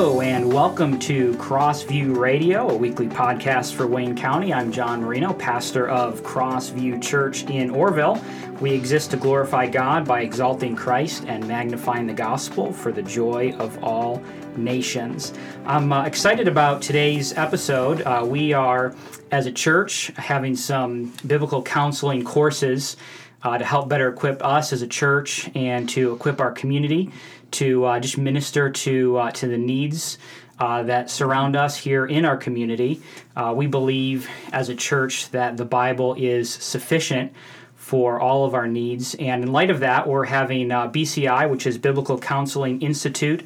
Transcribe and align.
Hello, 0.00 0.22
and 0.22 0.50
welcome 0.50 0.98
to 1.00 1.34
Crossview 1.34 2.16
Radio, 2.16 2.70
a 2.70 2.74
weekly 2.74 3.06
podcast 3.06 3.74
for 3.74 3.86
Wayne 3.86 4.16
County. 4.16 4.50
I'm 4.50 4.72
John 4.72 5.02
Marino, 5.02 5.34
pastor 5.34 5.90
of 5.90 6.22
Crossview 6.22 7.02
Church 7.02 7.42
in 7.50 7.68
Orrville. 7.68 8.18
We 8.62 8.72
exist 8.72 9.10
to 9.10 9.18
glorify 9.18 9.66
God 9.66 10.06
by 10.06 10.22
exalting 10.22 10.74
Christ 10.74 11.24
and 11.26 11.46
magnifying 11.46 12.06
the 12.06 12.14
gospel 12.14 12.72
for 12.72 12.92
the 12.92 13.02
joy 13.02 13.52
of 13.58 13.84
all 13.84 14.22
nations. 14.56 15.34
I'm 15.66 15.92
uh, 15.92 16.06
excited 16.06 16.48
about 16.48 16.80
today's 16.80 17.36
episode. 17.36 18.00
Uh, 18.00 18.24
we 18.26 18.54
are, 18.54 18.94
as 19.32 19.44
a 19.44 19.52
church, 19.52 20.12
having 20.16 20.56
some 20.56 21.12
biblical 21.26 21.62
counseling 21.62 22.24
courses 22.24 22.96
uh, 23.42 23.58
to 23.58 23.64
help 23.64 23.88
better 23.88 24.08
equip 24.08 24.44
us 24.44 24.72
as 24.72 24.82
a 24.82 24.86
church 24.86 25.50
and 25.54 25.88
to 25.90 26.12
equip 26.14 26.40
our 26.40 26.52
community 26.52 27.10
to 27.52 27.84
uh, 27.84 28.00
just 28.00 28.18
minister 28.18 28.70
to 28.70 29.16
uh, 29.16 29.30
to 29.32 29.46
the 29.46 29.58
needs 29.58 30.18
uh, 30.58 30.82
that 30.82 31.10
surround 31.10 31.56
us 31.56 31.76
here 31.76 32.06
in 32.06 32.24
our 32.24 32.36
community. 32.36 33.00
Uh, 33.34 33.52
we 33.56 33.66
believe 33.66 34.28
as 34.52 34.68
a 34.68 34.74
church 34.74 35.30
that 35.30 35.56
the 35.56 35.64
Bible 35.64 36.14
is 36.14 36.52
sufficient 36.52 37.32
for 37.76 38.20
all 38.20 38.44
of 38.44 38.54
our 38.54 38.68
needs, 38.68 39.16
and 39.16 39.42
in 39.42 39.52
light 39.52 39.70
of 39.70 39.80
that, 39.80 40.06
we're 40.06 40.26
having 40.26 40.70
uh, 40.70 40.88
BCI, 40.88 41.50
which 41.50 41.66
is 41.66 41.76
Biblical 41.78 42.18
Counseling 42.18 42.80
Institute. 42.82 43.44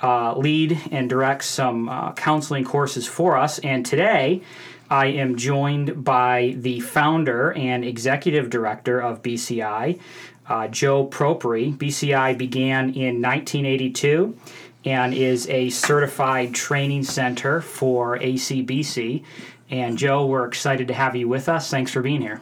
Lead 0.00 0.80
and 0.92 1.10
direct 1.10 1.42
some 1.42 2.12
counseling 2.14 2.64
courses 2.64 3.04
for 3.04 3.36
us. 3.36 3.58
And 3.58 3.84
today, 3.84 4.42
I 4.90 5.06
am 5.06 5.36
joined 5.36 6.02
by 6.02 6.54
the 6.58 6.80
founder 6.80 7.52
and 7.52 7.84
executive 7.84 8.48
director 8.48 9.00
of 9.00 9.22
BCI, 9.22 10.00
uh, 10.48 10.68
Joe 10.68 11.06
Propri. 11.06 11.76
BCI 11.76 12.38
began 12.38 12.90
in 12.94 13.20
1982 13.20 14.36
and 14.84 15.12
is 15.12 15.46
a 15.48 15.68
certified 15.70 16.54
training 16.54 17.02
center 17.02 17.60
for 17.60 18.18
ACBC. 18.18 19.24
And 19.70 19.98
Joe, 19.98 20.24
we're 20.24 20.46
excited 20.46 20.88
to 20.88 20.94
have 20.94 21.14
you 21.14 21.28
with 21.28 21.48
us. 21.50 21.70
Thanks 21.70 21.90
for 21.90 22.00
being 22.00 22.22
here. 22.22 22.40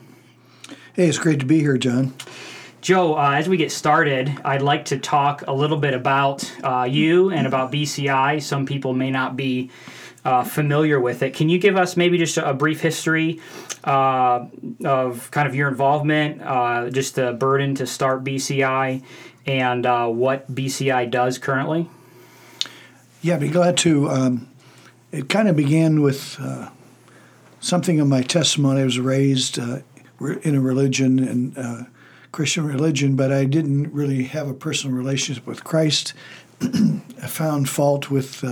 Hey, 0.92 1.08
it's 1.08 1.18
great 1.18 1.40
to 1.40 1.46
be 1.46 1.58
here, 1.58 1.76
John. 1.76 2.14
Joe, 2.80 3.16
uh, 3.16 3.32
as 3.32 3.48
we 3.48 3.56
get 3.56 3.72
started, 3.72 4.32
I'd 4.44 4.62
like 4.62 4.84
to 4.86 4.98
talk 4.98 5.42
a 5.48 5.52
little 5.52 5.78
bit 5.78 5.92
about 5.92 6.48
uh, 6.62 6.84
you 6.88 7.30
and 7.30 7.44
about 7.44 7.72
BCI. 7.72 8.40
Some 8.40 8.64
people 8.64 8.92
may 8.92 9.10
not 9.10 9.36
be 9.36 9.70
uh, 10.26 10.42
familiar 10.42 10.98
with 10.98 11.22
it. 11.22 11.34
Can 11.34 11.48
you 11.48 11.56
give 11.56 11.76
us 11.76 11.96
maybe 11.96 12.18
just 12.18 12.36
a, 12.36 12.52
brief 12.52 12.80
history 12.80 13.40
uh, 13.84 14.46
of 14.84 15.30
kind 15.30 15.46
of 15.46 15.54
your 15.54 15.68
involvement, 15.68 16.42
uh, 16.42 16.90
just 16.90 17.14
the 17.14 17.32
burden 17.32 17.76
to 17.76 17.86
start 17.86 18.24
BCI, 18.24 19.04
and 19.46 19.86
uh, 19.86 20.08
what 20.08 20.52
BCI 20.52 21.08
does 21.12 21.38
currently? 21.38 21.88
Yeah, 23.22 23.34
I'd 23.34 23.40
be 23.40 23.48
glad 23.48 23.76
to. 23.78 24.10
Um, 24.10 24.48
it 25.12 25.28
kind 25.28 25.48
of 25.48 25.54
began 25.54 26.02
with 26.02 26.36
uh, 26.40 26.70
something 27.60 28.00
of 28.00 28.08
my 28.08 28.22
testimony. 28.22 28.80
I 28.80 28.84
was 28.84 28.98
raised 28.98 29.60
uh, 29.60 29.78
in 30.42 30.56
a 30.56 30.60
religion 30.60 31.20
and 31.20 31.86
Christian 32.32 32.66
religion, 32.66 33.14
but 33.14 33.30
I 33.30 33.44
didn't 33.44 33.92
really 33.92 34.24
have 34.24 34.48
a 34.48 34.54
personal 34.54 34.96
relationship 34.96 35.46
with 35.46 35.62
Christ. 35.62 36.14
I 36.60 37.28
found 37.28 37.68
fault 37.68 38.10
with 38.10 38.42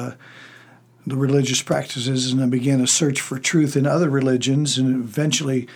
the 1.07 1.17
religious 1.17 1.63
practices 1.63 2.33
and 2.33 2.43
I 2.43 2.47
began 2.47 2.81
a 2.81 2.87
search 2.87 3.21
for 3.21 3.39
truth 3.39 3.77
in 3.77 3.87
other 3.87 4.09
religions 4.09 4.79
and 4.79 5.05
eventually 5.05 5.69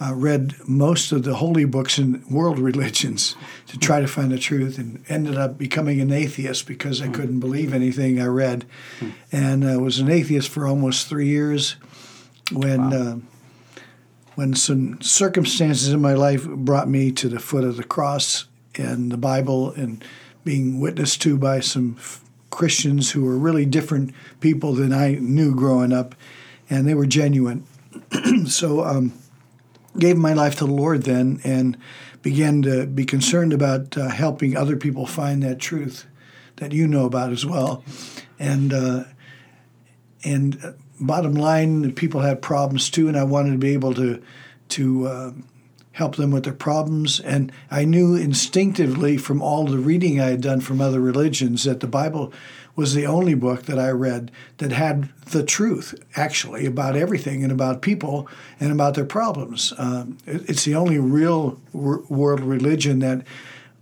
uh, 0.00 0.14
read 0.14 0.54
most 0.66 1.12
of 1.12 1.24
the 1.24 1.34
holy 1.34 1.64
books 1.64 1.98
in 1.98 2.24
world 2.30 2.58
religions 2.70 3.36
to 3.66 3.78
try 3.78 4.00
to 4.00 4.06
find 4.06 4.32
the 4.32 4.38
truth 4.38 4.78
and 4.78 5.04
ended 5.08 5.36
up 5.36 5.58
becoming 5.58 6.00
an 6.00 6.12
atheist 6.12 6.66
because 6.66 7.02
I 7.02 7.08
couldn't 7.08 7.40
believe 7.40 7.74
anything 7.74 8.20
I 8.20 8.26
read. 8.26 8.64
And 9.30 9.64
I 9.64 9.74
uh, 9.74 9.78
was 9.78 9.98
an 9.98 10.08
atheist 10.08 10.48
for 10.48 10.66
almost 10.66 11.08
three 11.08 11.28
years 11.28 11.76
when. 12.52 12.90
Wow. 12.90 12.96
Uh, 12.96 13.16
when 14.40 14.54
some 14.54 14.98
circumstances 15.02 15.90
in 15.90 16.00
my 16.00 16.14
life 16.14 16.48
brought 16.48 16.88
me 16.88 17.12
to 17.12 17.28
the 17.28 17.38
foot 17.38 17.62
of 17.62 17.76
the 17.76 17.84
cross 17.84 18.46
and 18.74 19.12
the 19.12 19.18
Bible 19.18 19.70
and 19.72 20.02
being 20.44 20.80
witnessed 20.80 21.20
to 21.20 21.36
by 21.36 21.60
some 21.60 21.94
Christians 22.50 23.12
who 23.12 23.24
were 23.24 23.36
really 23.36 23.64
different 23.64 24.14
people 24.40 24.74
than 24.74 24.92
I 24.92 25.14
knew 25.14 25.54
growing 25.54 25.92
up, 25.92 26.14
and 26.68 26.86
they 26.86 26.94
were 26.94 27.06
genuine. 27.06 27.64
so, 28.46 28.84
um, 28.84 29.12
gave 29.98 30.16
my 30.16 30.32
life 30.32 30.56
to 30.58 30.66
the 30.66 30.72
Lord 30.72 31.02
then, 31.02 31.40
and 31.44 31.76
began 32.22 32.62
to 32.62 32.86
be 32.86 33.04
concerned 33.04 33.52
about 33.52 33.96
uh, 33.96 34.08
helping 34.08 34.56
other 34.56 34.76
people 34.76 35.06
find 35.06 35.42
that 35.42 35.58
truth 35.58 36.06
that 36.56 36.72
you 36.72 36.86
know 36.86 37.06
about 37.06 37.32
as 37.32 37.44
well, 37.44 37.82
and 38.38 38.72
uh, 38.72 39.04
and 40.22 40.62
uh, 40.62 40.72
bottom 41.00 41.34
line, 41.34 41.92
people 41.92 42.20
had 42.20 42.42
problems 42.42 42.90
too, 42.90 43.08
and 43.08 43.16
I 43.16 43.24
wanted 43.24 43.52
to 43.52 43.58
be 43.58 43.72
able 43.72 43.94
to 43.94 44.22
to 44.70 45.06
uh, 45.08 45.32
help 46.00 46.16
them 46.16 46.30
with 46.30 46.44
their 46.44 46.54
problems. 46.54 47.20
And 47.20 47.52
I 47.70 47.84
knew 47.84 48.14
instinctively 48.16 49.18
from 49.18 49.42
all 49.42 49.66
the 49.66 49.76
reading 49.76 50.18
I 50.18 50.30
had 50.30 50.40
done 50.40 50.62
from 50.62 50.80
other 50.80 50.98
religions 50.98 51.64
that 51.64 51.80
the 51.80 51.86
Bible 51.86 52.32
was 52.74 52.94
the 52.94 53.04
only 53.04 53.34
book 53.34 53.64
that 53.64 53.78
I 53.78 53.90
read 53.90 54.30
that 54.56 54.72
had 54.72 55.10
the 55.26 55.42
truth, 55.42 55.94
actually, 56.16 56.64
about 56.64 56.96
everything 56.96 57.42
and 57.42 57.52
about 57.52 57.82
people 57.82 58.26
and 58.58 58.72
about 58.72 58.94
their 58.94 59.04
problems. 59.04 59.74
Um, 59.76 60.16
it's 60.24 60.64
the 60.64 60.74
only 60.74 60.98
real 60.98 61.60
world 61.74 62.40
religion 62.40 63.00
that 63.00 63.26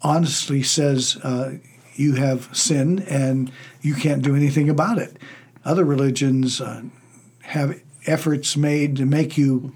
honestly 0.02 0.64
says 0.64 1.18
uh, 1.22 1.58
you 1.94 2.16
have 2.16 2.48
sin 2.52 2.98
and 3.08 3.52
you 3.80 3.94
can't 3.94 4.22
do 4.22 4.34
anything 4.34 4.68
about 4.68 4.98
it. 4.98 5.16
Other 5.64 5.84
religions 5.84 6.60
uh, 6.60 6.82
have 7.42 7.80
efforts 8.06 8.56
made 8.56 8.96
to 8.96 9.06
make 9.06 9.38
you 9.38 9.72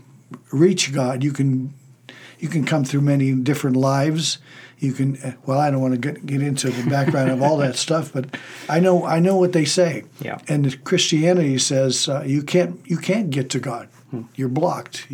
reach 0.51 0.93
God. 0.93 1.23
You 1.23 1.31
can 1.31 1.75
you 2.43 2.49
can 2.49 2.65
come 2.65 2.85
through 2.85 3.03
many 3.03 3.33
different 3.35 3.77
lives. 3.77 4.39
You 4.81 4.93
can 4.93 5.39
well, 5.47 5.61
I 5.61 5.71
don't 5.71 5.81
want 5.81 5.95
to 5.95 6.01
get, 6.01 6.27
get 6.27 6.43
into 6.43 6.71
the 6.71 6.91
background 6.91 7.31
of 7.31 7.41
all 7.41 7.57
that 7.59 7.77
stuff, 7.77 8.13
but 8.13 8.37
I 8.69 8.81
know 8.81 9.07
I 9.07 9.21
know 9.21 9.37
what 9.37 9.53
they 9.53 9.65
say. 9.65 10.03
Yeah. 10.21 10.41
And 10.49 10.83
Christianity 10.83 11.57
says 11.59 12.09
uh, 12.09 12.25
you 12.27 12.43
can't 12.43 12.81
you 12.85 12.99
can't 12.99 13.31
get 13.31 13.49
to 13.51 13.61
God. 13.61 13.89
Hmm. 14.11 14.23
You're 14.35 14.49
blocked. 14.49 15.07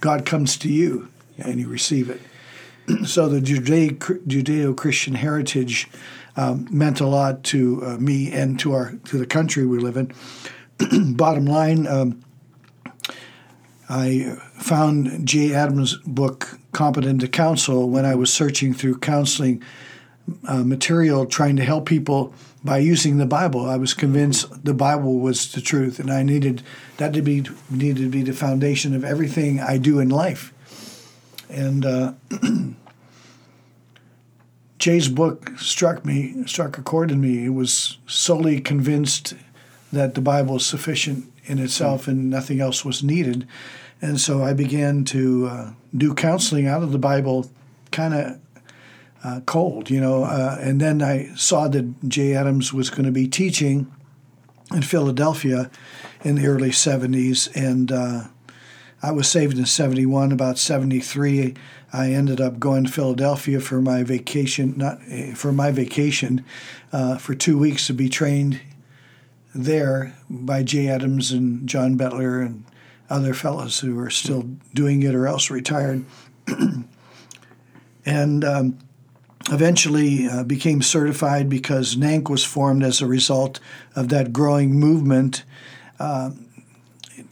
God 0.00 0.24
comes 0.24 0.56
to 0.58 0.68
you, 0.68 1.08
and 1.36 1.58
you 1.58 1.68
receive 1.68 2.08
it. 2.08 2.20
so 3.06 3.28
the 3.28 3.40
Judeo 3.40 4.76
Christian 4.76 5.14
heritage 5.14 5.88
um, 6.36 6.68
meant 6.70 7.00
a 7.00 7.06
lot 7.08 7.42
to 7.44 7.82
uh, 7.84 7.96
me 7.96 8.30
and 8.30 8.60
to 8.60 8.72
our 8.72 8.92
to 9.06 9.18
the 9.18 9.26
country 9.26 9.66
we 9.66 9.78
live 9.80 9.96
in. 9.96 10.12
Bottom 11.16 11.44
line. 11.44 11.88
Um, 11.88 12.22
I 13.88 14.36
found 14.58 15.26
Jay 15.26 15.54
Adams' 15.54 15.96
book, 16.04 16.58
Competent 16.78 17.22
to 17.22 17.26
Counsel, 17.26 17.90
when 17.90 18.04
I 18.04 18.14
was 18.14 18.32
searching 18.32 18.72
through 18.72 18.98
counseling 18.98 19.60
uh, 20.46 20.62
material 20.62 21.26
trying 21.26 21.56
to 21.56 21.64
help 21.64 21.86
people 21.86 22.32
by 22.62 22.78
using 22.78 23.18
the 23.18 23.26
Bible. 23.26 23.66
I 23.66 23.76
was 23.76 23.94
convinced 23.94 24.64
the 24.64 24.74
Bible 24.74 25.18
was 25.18 25.50
the 25.50 25.60
truth, 25.60 25.98
and 25.98 26.08
I 26.08 26.22
needed 26.22 26.62
that 26.98 27.12
to 27.14 27.20
be 27.20 27.44
needed 27.68 28.02
to 28.04 28.08
be 28.08 28.22
the 28.22 28.32
foundation 28.32 28.94
of 28.94 29.02
everything 29.02 29.58
I 29.58 29.76
do 29.76 29.98
in 29.98 30.08
life. 30.08 30.52
And 31.48 31.84
uh, 31.84 32.12
Jay's 34.78 35.08
book 35.08 35.50
struck 35.58 36.04
me, 36.04 36.44
struck 36.46 36.78
a 36.78 36.82
chord 36.82 37.10
in 37.10 37.20
me. 37.20 37.46
It 37.46 37.54
was 37.54 37.98
solely 38.06 38.60
convinced 38.60 39.34
that 39.92 40.14
the 40.14 40.20
Bible 40.20 40.58
is 40.58 40.66
sufficient 40.66 41.24
in 41.44 41.58
itself 41.58 42.06
and 42.06 42.30
nothing 42.30 42.60
else 42.60 42.84
was 42.84 43.02
needed. 43.02 43.48
And 44.00 44.20
so 44.20 44.42
I 44.42 44.52
began 44.52 45.04
to 45.06 45.46
uh, 45.46 45.70
do 45.96 46.14
counseling 46.14 46.66
out 46.66 46.82
of 46.82 46.92
the 46.92 46.98
Bible 46.98 47.50
kind 47.90 48.14
of 48.14 48.40
uh, 49.24 49.40
cold, 49.46 49.90
you 49.90 50.00
know. 50.00 50.24
Uh, 50.24 50.56
and 50.60 50.80
then 50.80 51.02
I 51.02 51.34
saw 51.34 51.68
that 51.68 52.08
Jay 52.08 52.34
Adams 52.34 52.72
was 52.72 52.90
going 52.90 53.04
to 53.04 53.12
be 53.12 53.26
teaching 53.26 53.92
in 54.72 54.82
Philadelphia 54.82 55.70
in 56.22 56.36
the 56.36 56.46
early 56.46 56.70
70s. 56.70 57.54
And 57.56 57.90
uh, 57.90 58.24
I 59.02 59.12
was 59.12 59.28
saved 59.28 59.58
in 59.58 59.66
71. 59.66 60.32
About 60.32 60.58
73, 60.58 61.54
I 61.92 62.12
ended 62.12 62.40
up 62.40 62.60
going 62.60 62.84
to 62.84 62.92
Philadelphia 62.92 63.60
for 63.60 63.80
my 63.80 64.02
vacation, 64.02 64.74
not 64.76 65.02
for 65.34 65.52
my 65.52 65.70
vacation, 65.70 66.44
uh, 66.92 67.18
for 67.18 67.34
two 67.34 67.58
weeks 67.58 67.86
to 67.88 67.94
be 67.94 68.08
trained 68.08 68.60
there 69.54 70.14
by 70.28 70.62
Jay 70.62 70.88
Adams 70.88 71.32
and 71.32 71.68
John 71.68 71.96
Bettler 71.96 72.44
and 72.44 72.64
other 73.10 73.34
fellows 73.34 73.80
who 73.80 73.98
are 73.98 74.10
still 74.10 74.42
doing 74.74 75.02
it 75.02 75.14
or 75.14 75.26
else 75.26 75.50
retired. 75.50 76.04
and 78.04 78.44
um, 78.44 78.78
eventually 79.50 80.26
uh, 80.28 80.44
became 80.44 80.82
certified 80.82 81.48
because 81.48 81.96
NANC 81.96 82.28
was 82.28 82.44
formed 82.44 82.82
as 82.82 83.00
a 83.00 83.06
result 83.06 83.60
of 83.96 84.08
that 84.10 84.32
growing 84.32 84.78
movement 84.78 85.44
uh, 85.98 86.30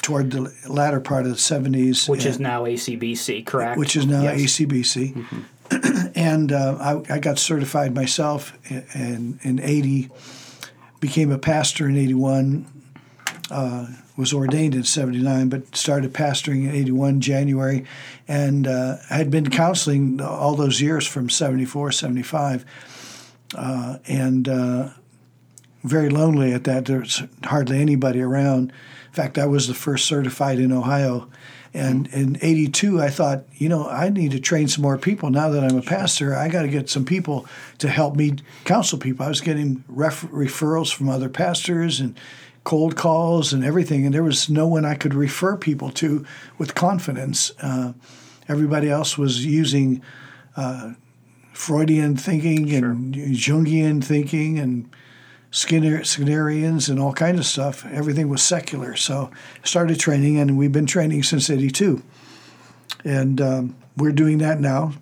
toward 0.02 0.30
the 0.30 0.52
latter 0.68 1.00
part 1.00 1.26
of 1.26 1.32
the 1.32 1.36
70s. 1.36 2.08
Which 2.08 2.24
and, 2.24 2.30
is 2.30 2.40
now 2.40 2.64
ACBC, 2.64 3.46
correct? 3.46 3.78
Which 3.78 3.96
is 3.96 4.06
now 4.06 4.22
yes. 4.22 4.40
ACBC. 4.40 5.14
Mm-hmm. 5.14 6.08
and 6.14 6.52
uh, 6.52 7.02
I, 7.08 7.14
I, 7.14 7.18
got 7.18 7.40
certified 7.40 7.92
myself 7.92 8.56
in, 8.70 9.40
in 9.42 9.58
80 9.58 10.10
became 11.00 11.30
a 11.30 11.38
pastor 11.38 11.88
in 11.88 11.96
81, 11.96 12.66
uh, 13.50 13.86
was 14.16 14.32
ordained 14.32 14.74
in 14.74 14.84
79, 14.84 15.48
but 15.48 15.76
started 15.76 16.12
pastoring 16.12 16.64
in 16.64 16.74
81 16.74 17.20
January, 17.20 17.84
and 18.26 18.66
uh, 18.66 18.96
had 19.08 19.30
been 19.30 19.50
counseling 19.50 20.20
all 20.20 20.54
those 20.54 20.80
years 20.80 21.06
from 21.06 21.28
74, 21.28 21.92
75, 21.92 22.64
uh, 23.54 23.98
and 24.06 24.48
uh, 24.48 24.88
very 25.84 26.08
lonely 26.08 26.52
at 26.52 26.64
that. 26.64 26.86
There's 26.86 27.22
hardly 27.44 27.80
anybody 27.80 28.20
around. 28.20 28.72
In 29.06 29.12
fact, 29.12 29.38
I 29.38 29.46
was 29.46 29.68
the 29.68 29.74
first 29.74 30.06
certified 30.06 30.58
in 30.58 30.72
Ohio. 30.72 31.28
And 31.76 32.06
in 32.08 32.38
82, 32.40 33.02
I 33.02 33.10
thought, 33.10 33.44
you 33.54 33.68
know, 33.68 33.86
I 33.86 34.08
need 34.08 34.30
to 34.30 34.40
train 34.40 34.66
some 34.66 34.80
more 34.80 34.96
people. 34.96 35.28
Now 35.28 35.50
that 35.50 35.62
I'm 35.62 35.76
a 35.76 35.82
pastor, 35.82 36.34
I 36.34 36.48
got 36.48 36.62
to 36.62 36.68
get 36.68 36.88
some 36.88 37.04
people 37.04 37.46
to 37.78 37.88
help 37.90 38.16
me 38.16 38.36
counsel 38.64 38.98
people. 38.98 39.26
I 39.26 39.28
was 39.28 39.42
getting 39.42 39.84
ref- 39.86 40.22
referrals 40.30 40.90
from 40.92 41.10
other 41.10 41.28
pastors 41.28 42.00
and 42.00 42.18
cold 42.66 42.96
calls 42.96 43.52
and 43.52 43.64
everything, 43.64 44.04
and 44.04 44.12
there 44.12 44.24
was 44.24 44.50
no 44.50 44.66
one 44.66 44.84
I 44.84 44.96
could 44.96 45.14
refer 45.14 45.56
people 45.56 45.88
to 45.92 46.26
with 46.58 46.74
confidence. 46.74 47.52
Uh, 47.62 47.92
everybody 48.48 48.90
else 48.90 49.16
was 49.16 49.46
using 49.46 50.02
uh, 50.56 50.94
Freudian 51.52 52.16
thinking 52.16 52.72
and 52.72 53.14
Jungian 53.14 54.02
thinking 54.02 54.58
and 54.58 54.90
Skinner, 55.52 56.00
Skinnerians 56.00 56.88
and 56.88 56.98
all 56.98 57.12
kinds 57.12 57.38
of 57.38 57.46
stuff. 57.46 57.86
Everything 57.86 58.28
was 58.28 58.42
secular. 58.42 58.96
So 58.96 59.30
I 59.62 59.66
started 59.66 60.00
training, 60.00 60.36
and 60.40 60.58
we've 60.58 60.72
been 60.72 60.86
training 60.86 61.22
since 61.22 61.48
82. 61.48 62.02
And 63.04 63.40
um, 63.40 63.76
we're 63.96 64.10
doing 64.10 64.38
that 64.38 64.58
now 64.58 64.92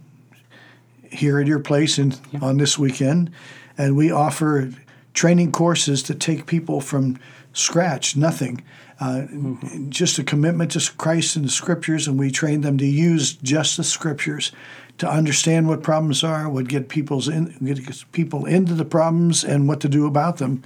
here 1.11 1.41
at 1.41 1.47
your 1.47 1.61
place 1.61 1.97
and 1.97 2.21
yeah. 2.31 2.41
on 2.43 2.59
this 2.59 2.79
weekend. 2.79 3.31
And 3.79 3.97
we 3.97 4.11
offer 4.11 4.71
training 5.15 5.51
courses 5.53 6.03
to 6.03 6.15
take 6.15 6.45
people 6.45 6.83
from 6.83 7.19
scratch, 7.55 8.17
nothing. 8.17 8.63
Uh, 9.01 9.27
mm-hmm. 9.29 9.89
Just 9.91 10.19
a 10.19 10.25
commitment 10.25 10.73
to 10.73 10.93
Christ 10.97 11.37
and 11.37 11.45
the 11.47 11.51
scriptures, 11.51 12.07
and 12.07 12.19
we 12.19 12.31
train 12.31 12.61
them 12.61 12.77
to 12.79 12.87
use 12.87 13.33
just 13.33 13.77
the 13.77 13.85
scriptures 13.85 14.53
to 14.99 15.09
understand 15.09 15.67
what 15.67 15.83
problems 15.83 16.23
are, 16.23 16.49
what 16.49 16.69
get 16.69 16.89
people's 16.89 17.29
in, 17.29 17.57
get 17.65 18.05
people 18.13 18.45
into 18.45 18.75
the 18.75 18.85
problems, 18.85 19.43
and 19.43 19.67
what 19.67 19.81
to 19.81 19.89
do 19.89 20.07
about 20.07 20.37
them. 20.37 20.63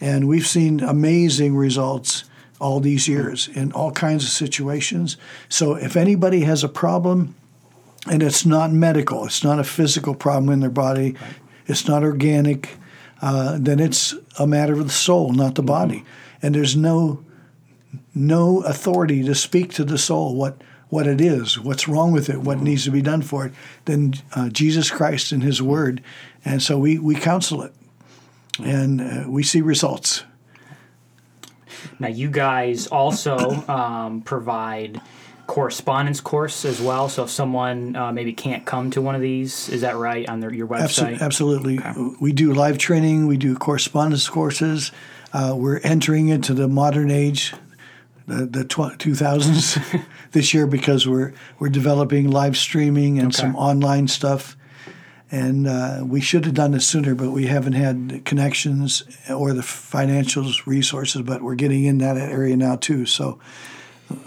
And 0.00 0.28
we've 0.28 0.46
seen 0.46 0.80
amazing 0.80 1.56
results 1.56 2.24
all 2.60 2.78
these 2.78 3.08
years 3.08 3.48
in 3.48 3.72
all 3.72 3.90
kinds 3.90 4.24
of 4.24 4.30
situations. 4.30 5.16
So 5.48 5.74
if 5.74 5.96
anybody 5.96 6.42
has 6.42 6.62
a 6.62 6.68
problem, 6.68 7.34
and 8.08 8.22
it's 8.22 8.46
not 8.46 8.70
medical, 8.70 9.24
it's 9.24 9.42
not 9.42 9.58
a 9.58 9.64
physical 9.64 10.14
problem 10.14 10.52
in 10.52 10.60
their 10.60 10.70
body, 10.70 11.16
it's 11.66 11.88
not 11.88 12.04
organic, 12.04 12.76
uh, 13.24 13.56
then 13.58 13.80
it's 13.80 14.14
a 14.38 14.46
matter 14.46 14.74
of 14.74 14.86
the 14.86 14.92
soul, 14.92 15.32
not 15.32 15.54
the 15.54 15.62
body. 15.62 16.04
And 16.42 16.54
there's 16.54 16.76
no 16.76 17.24
no 18.14 18.60
authority 18.64 19.22
to 19.24 19.34
speak 19.34 19.72
to 19.72 19.84
the 19.84 19.96
soul 19.96 20.34
what 20.34 20.60
what 20.90 21.06
it 21.06 21.22
is, 21.22 21.58
what's 21.58 21.88
wrong 21.88 22.12
with 22.12 22.28
it, 22.28 22.42
what 22.42 22.60
needs 22.60 22.84
to 22.84 22.90
be 22.90 23.00
done 23.00 23.22
for 23.22 23.46
it, 23.46 23.54
than 23.86 24.12
uh, 24.36 24.50
Jesus 24.50 24.90
Christ 24.90 25.32
and 25.32 25.42
His 25.42 25.62
Word, 25.62 26.02
and 26.44 26.62
so 26.62 26.78
we 26.78 26.98
we 26.98 27.14
counsel 27.14 27.62
it, 27.62 27.72
and 28.62 29.00
uh, 29.00 29.24
we 29.26 29.42
see 29.42 29.62
results. 29.62 30.24
Now, 31.98 32.08
you 32.08 32.30
guys 32.30 32.88
also 32.88 33.38
um, 33.68 34.20
provide 34.20 35.00
correspondence 35.46 36.20
course 36.20 36.64
as 36.64 36.80
well. 36.80 37.08
So 37.08 37.24
if 37.24 37.30
someone 37.30 37.96
uh, 37.96 38.12
maybe 38.12 38.32
can't 38.32 38.64
come 38.64 38.90
to 38.92 39.02
one 39.02 39.14
of 39.14 39.20
these, 39.20 39.68
is 39.68 39.82
that 39.82 39.96
right 39.96 40.28
on 40.28 40.40
their, 40.40 40.52
your 40.52 40.66
website? 40.66 41.20
Absolutely. 41.20 41.78
Okay. 41.78 42.16
We 42.20 42.32
do 42.32 42.52
live 42.54 42.78
training. 42.78 43.26
We 43.26 43.36
do 43.36 43.54
correspondence 43.54 44.28
courses. 44.28 44.90
Uh, 45.32 45.54
we're 45.56 45.80
entering 45.80 46.28
into 46.28 46.54
the 46.54 46.68
modern 46.68 47.10
age, 47.10 47.54
the, 48.26 48.46
the 48.46 48.64
tw- 48.64 48.98
2000s 48.98 50.04
this 50.32 50.54
year 50.54 50.66
because 50.66 51.06
we're 51.06 51.32
we're 51.58 51.68
developing 51.68 52.30
live 52.30 52.56
streaming 52.56 53.18
and 53.18 53.28
okay. 53.28 53.42
some 53.42 53.56
online 53.56 54.08
stuff. 54.08 54.56
And 55.30 55.66
uh, 55.66 56.04
we 56.06 56.20
should 56.20 56.44
have 56.44 56.54
done 56.54 56.70
this 56.70 56.86
sooner, 56.86 57.16
but 57.16 57.32
we 57.32 57.46
haven't 57.46 57.72
had 57.72 58.24
connections 58.24 59.02
or 59.28 59.52
the 59.52 59.64
financial 59.64 60.48
resources. 60.64 61.22
But 61.22 61.42
we're 61.42 61.56
getting 61.56 61.84
in 61.84 61.98
that 61.98 62.16
area 62.16 62.56
now 62.56 62.76
too, 62.76 63.04
so 63.04 63.40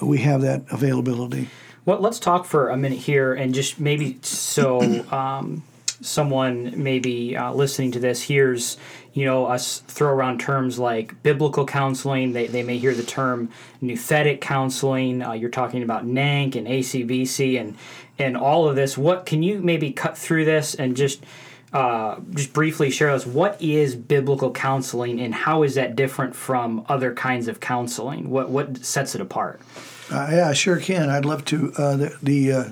we 0.01 0.19
have 0.19 0.41
that 0.41 0.63
availability. 0.71 1.49
Well, 1.85 1.99
let's 1.99 2.19
talk 2.19 2.45
for 2.45 2.69
a 2.69 2.77
minute 2.77 2.99
here, 2.99 3.33
and 3.33 3.53
just 3.53 3.79
maybe 3.79 4.19
so 4.21 4.81
um, 5.11 5.63
someone 6.01 6.81
maybe 6.81 7.35
uh, 7.35 7.53
listening 7.53 7.91
to 7.93 7.99
this 7.99 8.21
hears 8.21 8.77
you 9.17 9.25
know, 9.25 9.47
us 9.47 9.79
throw 9.87 10.13
around 10.13 10.39
terms 10.39 10.77
like 10.77 11.23
biblical 11.23 11.65
counseling. 11.65 12.33
They, 12.33 12.45
they 12.45 12.61
may 12.61 12.77
hear 12.77 12.93
the 12.93 13.01
term 13.01 13.49
nouthetic 13.81 14.41
counseling. 14.41 15.23
Uh, 15.23 15.31
you're 15.31 15.49
talking 15.49 15.81
about 15.81 16.05
NANC 16.05 16.55
and 16.55 16.67
ACBC 16.67 17.59
and 17.59 17.75
and 18.19 18.37
all 18.37 18.69
of 18.69 18.75
this. 18.75 18.95
What 18.95 19.25
can 19.25 19.41
you 19.41 19.59
maybe 19.59 19.91
cut 19.91 20.15
through 20.15 20.45
this 20.45 20.75
and 20.75 20.95
just 20.95 21.23
uh, 21.73 22.19
just 22.31 22.53
briefly 22.53 22.89
share 22.89 23.11
with 23.11 23.23
us 23.23 23.27
what 23.27 23.61
is 23.61 23.95
biblical 23.95 24.51
counseling 24.51 25.19
and 25.19 25.33
how 25.33 25.63
is 25.63 25.75
that 25.75 25.95
different 25.95 26.35
from 26.35 26.85
other 26.87 27.13
kinds 27.13 27.47
of 27.47 27.59
counseling? 27.59 28.29
What 28.29 28.49
what 28.49 28.77
sets 28.85 29.15
it 29.15 29.21
apart? 29.21 29.61
Uh, 30.09 30.27
yeah, 30.31 30.49
I 30.49 30.53
sure 30.53 30.79
can. 30.79 31.09
I'd 31.09 31.25
love 31.25 31.43
to. 31.45 31.73
Uh, 31.77 31.97
the 31.97 32.17
the, 32.23 32.51
uh, 32.51 32.63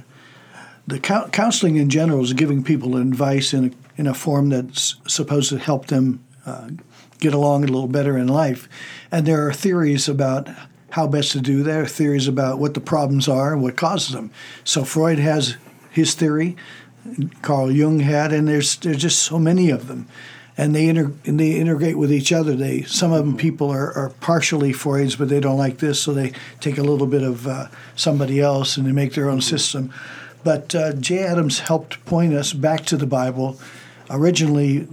the 0.87 0.99
counseling 0.99 1.75
in 1.75 1.89
general 1.89 2.23
is 2.23 2.33
giving 2.33 2.63
people 2.63 2.95
advice 2.95 3.53
in 3.53 3.65
a, 3.65 3.71
in 4.01 4.07
a 4.07 4.13
form 4.13 4.49
that's 4.49 4.95
supposed 5.07 5.49
to 5.49 5.57
help 5.57 5.87
them 5.87 6.23
uh, 6.45 6.69
get 7.19 7.33
along 7.33 7.63
a 7.63 7.67
little 7.67 7.87
better 7.87 8.17
in 8.17 8.27
life. 8.27 8.69
And 9.11 9.25
there 9.25 9.45
are 9.47 9.53
theories 9.53 10.07
about 10.07 10.47
how 10.91 11.07
best 11.07 11.33
to 11.33 11.41
do 11.41 11.63
that, 11.63 11.89
theories 11.89 12.27
about 12.27 12.59
what 12.59 12.73
the 12.73 12.79
problems 12.79 13.27
are 13.27 13.51
and 13.51 13.61
what 13.61 13.75
causes 13.75 14.13
them. 14.13 14.31
So 14.63 14.85
Freud 14.85 15.19
has 15.19 15.57
his 15.91 16.13
theory, 16.13 16.55
Carl 17.41 17.71
Jung 17.71 17.99
had, 17.99 18.33
and 18.33 18.47
there's 18.47 18.75
there's 18.77 18.97
just 18.97 19.19
so 19.19 19.39
many 19.39 19.69
of 19.69 19.87
them. 19.87 20.07
And 20.57 20.73
they 20.73 20.87
inter- 20.87 21.11
and 21.25 21.37
they 21.37 21.51
integrate 21.51 21.97
with 21.97 22.11
each 22.11 22.31
other. 22.31 22.55
They 22.55 22.83
some 22.83 23.11
of 23.11 23.25
them 23.25 23.35
people 23.35 23.69
are, 23.71 23.91
are 23.93 24.09
partially 24.21 24.71
Freud's, 24.71 25.15
but 25.15 25.27
they 25.27 25.39
don't 25.39 25.57
like 25.57 25.77
this, 25.79 26.01
so 26.01 26.13
they 26.13 26.31
take 26.61 26.77
a 26.77 26.83
little 26.83 27.07
bit 27.07 27.23
of 27.23 27.45
uh, 27.45 27.67
somebody 27.95 28.39
else 28.39 28.77
and 28.77 28.87
they 28.87 28.93
make 28.93 29.13
their 29.13 29.29
own 29.29 29.41
system. 29.41 29.91
But 30.43 30.73
uh, 30.73 30.93
Jay 30.93 31.23
Adams 31.23 31.59
helped 31.59 32.05
point 32.05 32.33
us 32.33 32.53
back 32.53 32.85
to 32.85 32.97
the 32.97 33.07
Bible. 33.07 33.59
Originally, 34.09 34.87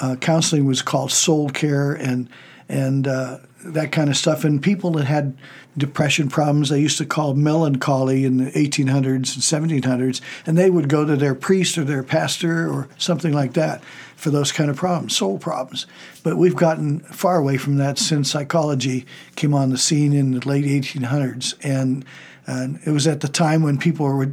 uh, 0.00 0.16
counseling 0.16 0.64
was 0.64 0.82
called 0.82 1.12
soul 1.12 1.50
care 1.50 1.92
and 1.92 2.28
and 2.68 3.06
uh, 3.06 3.38
that 3.64 3.92
kind 3.92 4.10
of 4.10 4.16
stuff. 4.16 4.44
And 4.44 4.62
people 4.62 4.92
that 4.92 5.04
had 5.06 5.36
depression 5.76 6.28
problems, 6.28 6.68
they 6.68 6.80
used 6.80 6.98
to 6.98 7.06
call 7.06 7.34
melancholy 7.34 8.24
in 8.24 8.38
the 8.38 8.50
1800s 8.52 9.04
and 9.06 9.82
1700s, 9.82 10.20
and 10.46 10.56
they 10.56 10.70
would 10.70 10.88
go 10.88 11.04
to 11.04 11.16
their 11.16 11.34
priest 11.34 11.78
or 11.78 11.84
their 11.84 12.02
pastor 12.02 12.68
or 12.68 12.88
something 12.96 13.32
like 13.32 13.52
that 13.54 13.82
for 14.16 14.30
those 14.30 14.52
kind 14.52 14.70
of 14.70 14.76
problems, 14.76 15.16
soul 15.16 15.38
problems. 15.38 15.86
But 16.22 16.36
we've 16.36 16.56
gotten 16.56 17.00
far 17.00 17.36
away 17.38 17.56
from 17.56 17.76
that 17.76 17.98
since 17.98 18.30
psychology 18.30 19.06
came 19.36 19.54
on 19.54 19.70
the 19.70 19.78
scene 19.78 20.12
in 20.12 20.32
the 20.32 20.46
late 20.46 20.64
1800s, 20.64 21.54
and, 21.62 22.04
and 22.46 22.80
it 22.84 22.90
was 22.90 23.06
at 23.06 23.20
the 23.20 23.28
time 23.28 23.62
when 23.62 23.78
people 23.78 24.06
were 24.06 24.32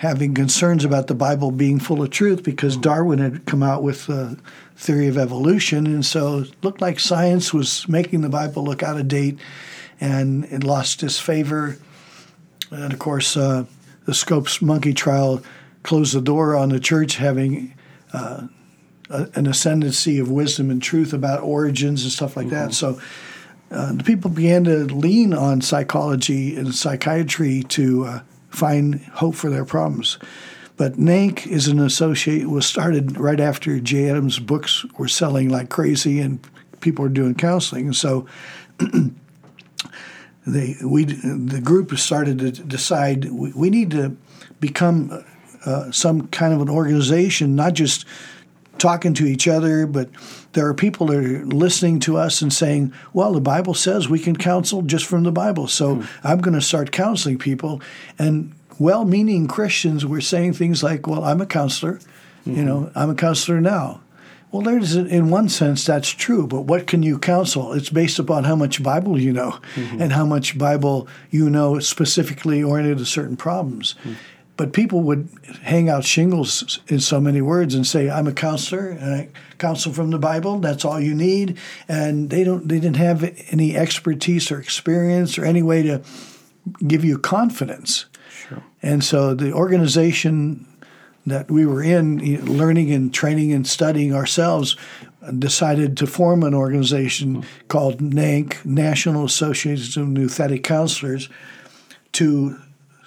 having 0.00 0.32
concerns 0.32 0.82
about 0.82 1.08
the 1.08 1.14
Bible 1.14 1.50
being 1.50 1.78
full 1.78 2.02
of 2.02 2.08
truth 2.08 2.42
because 2.42 2.74
Darwin 2.78 3.18
had 3.18 3.44
come 3.44 3.62
out 3.62 3.82
with 3.82 4.06
the 4.06 4.38
theory 4.74 5.08
of 5.08 5.18
evolution, 5.18 5.86
and 5.86 6.06
so 6.06 6.38
it 6.38 6.64
looked 6.64 6.80
like 6.80 6.98
science 6.98 7.52
was 7.52 7.86
making 7.86 8.22
the 8.22 8.30
Bible 8.30 8.64
look 8.64 8.82
out 8.82 8.98
of 8.98 9.08
date, 9.08 9.38
and 10.00 10.46
it 10.46 10.64
lost 10.64 11.02
its 11.02 11.18
favor. 11.18 11.76
And 12.70 12.94
of 12.94 12.98
course, 12.98 13.36
uh, 13.36 13.66
the 14.06 14.14
Scopes 14.14 14.62
monkey 14.62 14.94
trial 14.94 15.42
closed 15.82 16.14
the 16.14 16.22
door 16.22 16.56
on 16.56 16.70
the 16.70 16.80
church 16.80 17.16
having 17.16 17.74
uh, 18.14 18.46
a, 19.10 19.28
an 19.34 19.46
ascendancy 19.46 20.18
of 20.18 20.30
wisdom 20.30 20.70
and 20.70 20.82
truth 20.82 21.12
about 21.12 21.42
origins 21.42 22.04
and 22.04 22.10
stuff 22.12 22.38
like 22.38 22.46
mm-hmm. 22.46 22.54
that. 22.68 22.72
So. 22.72 22.98
Uh, 23.72 23.92
the 23.92 24.02
people 24.02 24.28
began 24.28 24.64
to 24.64 24.78
lean 24.86 25.32
on 25.32 25.60
psychology 25.60 26.56
and 26.56 26.74
psychiatry 26.74 27.62
to 27.62 28.04
uh, 28.04 28.20
find 28.50 29.00
hope 29.14 29.34
for 29.34 29.50
their 29.50 29.64
problems. 29.64 30.18
But 30.76 30.94
NANC 30.94 31.46
is 31.46 31.68
an 31.68 31.78
associate 31.78 32.48
was 32.48 32.66
started 32.66 33.18
right 33.18 33.38
after 33.38 33.78
Jay 33.80 34.08
Adams' 34.08 34.38
books 34.38 34.84
were 34.96 35.08
selling 35.08 35.50
like 35.50 35.68
crazy 35.68 36.20
and 36.20 36.40
people 36.80 37.02
were 37.02 37.10
doing 37.10 37.34
counseling. 37.34 37.92
So 37.92 38.26
they 40.46 40.76
we 40.82 41.04
the 41.04 41.60
group 41.62 41.96
started 41.98 42.38
to 42.38 42.50
decide 42.50 43.26
we, 43.26 43.52
we 43.52 43.70
need 43.70 43.90
to 43.90 44.16
become 44.58 45.24
uh, 45.66 45.90
some 45.90 46.28
kind 46.28 46.54
of 46.54 46.62
an 46.62 46.70
organization, 46.70 47.54
not 47.54 47.74
just 47.74 48.06
talking 48.80 49.14
to 49.14 49.26
each 49.26 49.46
other, 49.46 49.86
but 49.86 50.08
there 50.52 50.66
are 50.66 50.74
people 50.74 51.06
that 51.06 51.18
are 51.18 51.44
listening 51.46 52.00
to 52.00 52.16
us 52.16 52.42
and 52.42 52.52
saying, 52.52 52.92
well, 53.12 53.32
the 53.32 53.40
Bible 53.40 53.74
says 53.74 54.08
we 54.08 54.18
can 54.18 54.36
counsel 54.36 54.82
just 54.82 55.06
from 55.06 55.22
the 55.22 55.32
Bible. 55.32 55.68
So 55.68 55.96
mm. 55.96 56.08
I'm 56.24 56.40
going 56.40 56.54
to 56.54 56.60
start 56.60 56.90
counseling 56.90 57.38
people. 57.38 57.80
And 58.18 58.52
well 58.78 59.04
meaning 59.04 59.46
Christians 59.46 60.04
were 60.04 60.20
saying 60.20 60.54
things 60.54 60.82
like, 60.82 61.06
well, 61.06 61.22
I'm 61.22 61.40
a 61.40 61.46
counselor. 61.46 62.00
Mm-hmm. 62.40 62.56
You 62.56 62.64
know, 62.64 62.90
I'm 62.94 63.10
a 63.10 63.14
counselor 63.14 63.60
now. 63.60 64.00
Well, 64.52 64.62
there's 64.62 64.96
in 64.96 65.30
one 65.30 65.48
sense 65.48 65.86
that's 65.86 66.08
true, 66.08 66.46
but 66.46 66.62
what 66.62 66.88
can 66.88 67.04
you 67.04 67.20
counsel? 67.20 67.72
It's 67.72 67.88
based 67.88 68.18
upon 68.18 68.42
how 68.42 68.56
much 68.56 68.82
Bible 68.82 69.20
you 69.20 69.32
know, 69.32 69.60
mm-hmm. 69.76 70.02
and 70.02 70.12
how 70.12 70.26
much 70.26 70.58
Bible 70.58 71.06
you 71.30 71.48
know 71.48 71.78
specifically 71.78 72.60
oriented 72.60 72.98
to 72.98 73.06
certain 73.06 73.36
problems. 73.36 73.94
Mm-hmm. 74.00 74.12
But 74.60 74.74
people 74.74 75.00
would 75.04 75.30
hang 75.62 75.88
out 75.88 76.04
shingles 76.04 76.80
in 76.86 77.00
so 77.00 77.18
many 77.18 77.40
words 77.40 77.74
and 77.74 77.86
say, 77.86 78.10
"I'm 78.10 78.26
a 78.26 78.32
counselor 78.32 78.90
and 78.90 79.14
I 79.14 79.28
counsel 79.56 79.90
from 79.90 80.10
the 80.10 80.18
Bible. 80.18 80.58
That's 80.58 80.84
all 80.84 81.00
you 81.00 81.14
need." 81.14 81.56
And 81.88 82.28
they 82.28 82.44
don't, 82.44 82.68
they 82.68 82.78
didn't 82.78 82.98
have 82.98 83.24
any 83.50 83.74
expertise 83.74 84.52
or 84.52 84.60
experience 84.60 85.38
or 85.38 85.46
any 85.46 85.62
way 85.62 85.82
to 85.84 86.02
give 86.86 87.06
you 87.06 87.16
confidence. 87.16 88.04
Sure. 88.46 88.62
And 88.82 89.02
so 89.02 89.32
the 89.32 89.50
organization 89.50 90.66
that 91.24 91.50
we 91.50 91.64
were 91.64 91.82
in, 91.82 92.18
learning 92.44 92.92
and 92.92 93.14
training 93.14 93.54
and 93.54 93.66
studying 93.66 94.14
ourselves, 94.14 94.76
decided 95.38 95.96
to 95.96 96.06
form 96.06 96.42
an 96.42 96.52
organization 96.52 97.36
hmm. 97.36 97.42
called 97.68 98.00
NANC, 98.02 98.62
National 98.66 99.24
Association 99.24 100.02
of 100.02 100.08
Nouthetic 100.08 100.62
Counselors, 100.64 101.30
to 102.12 102.58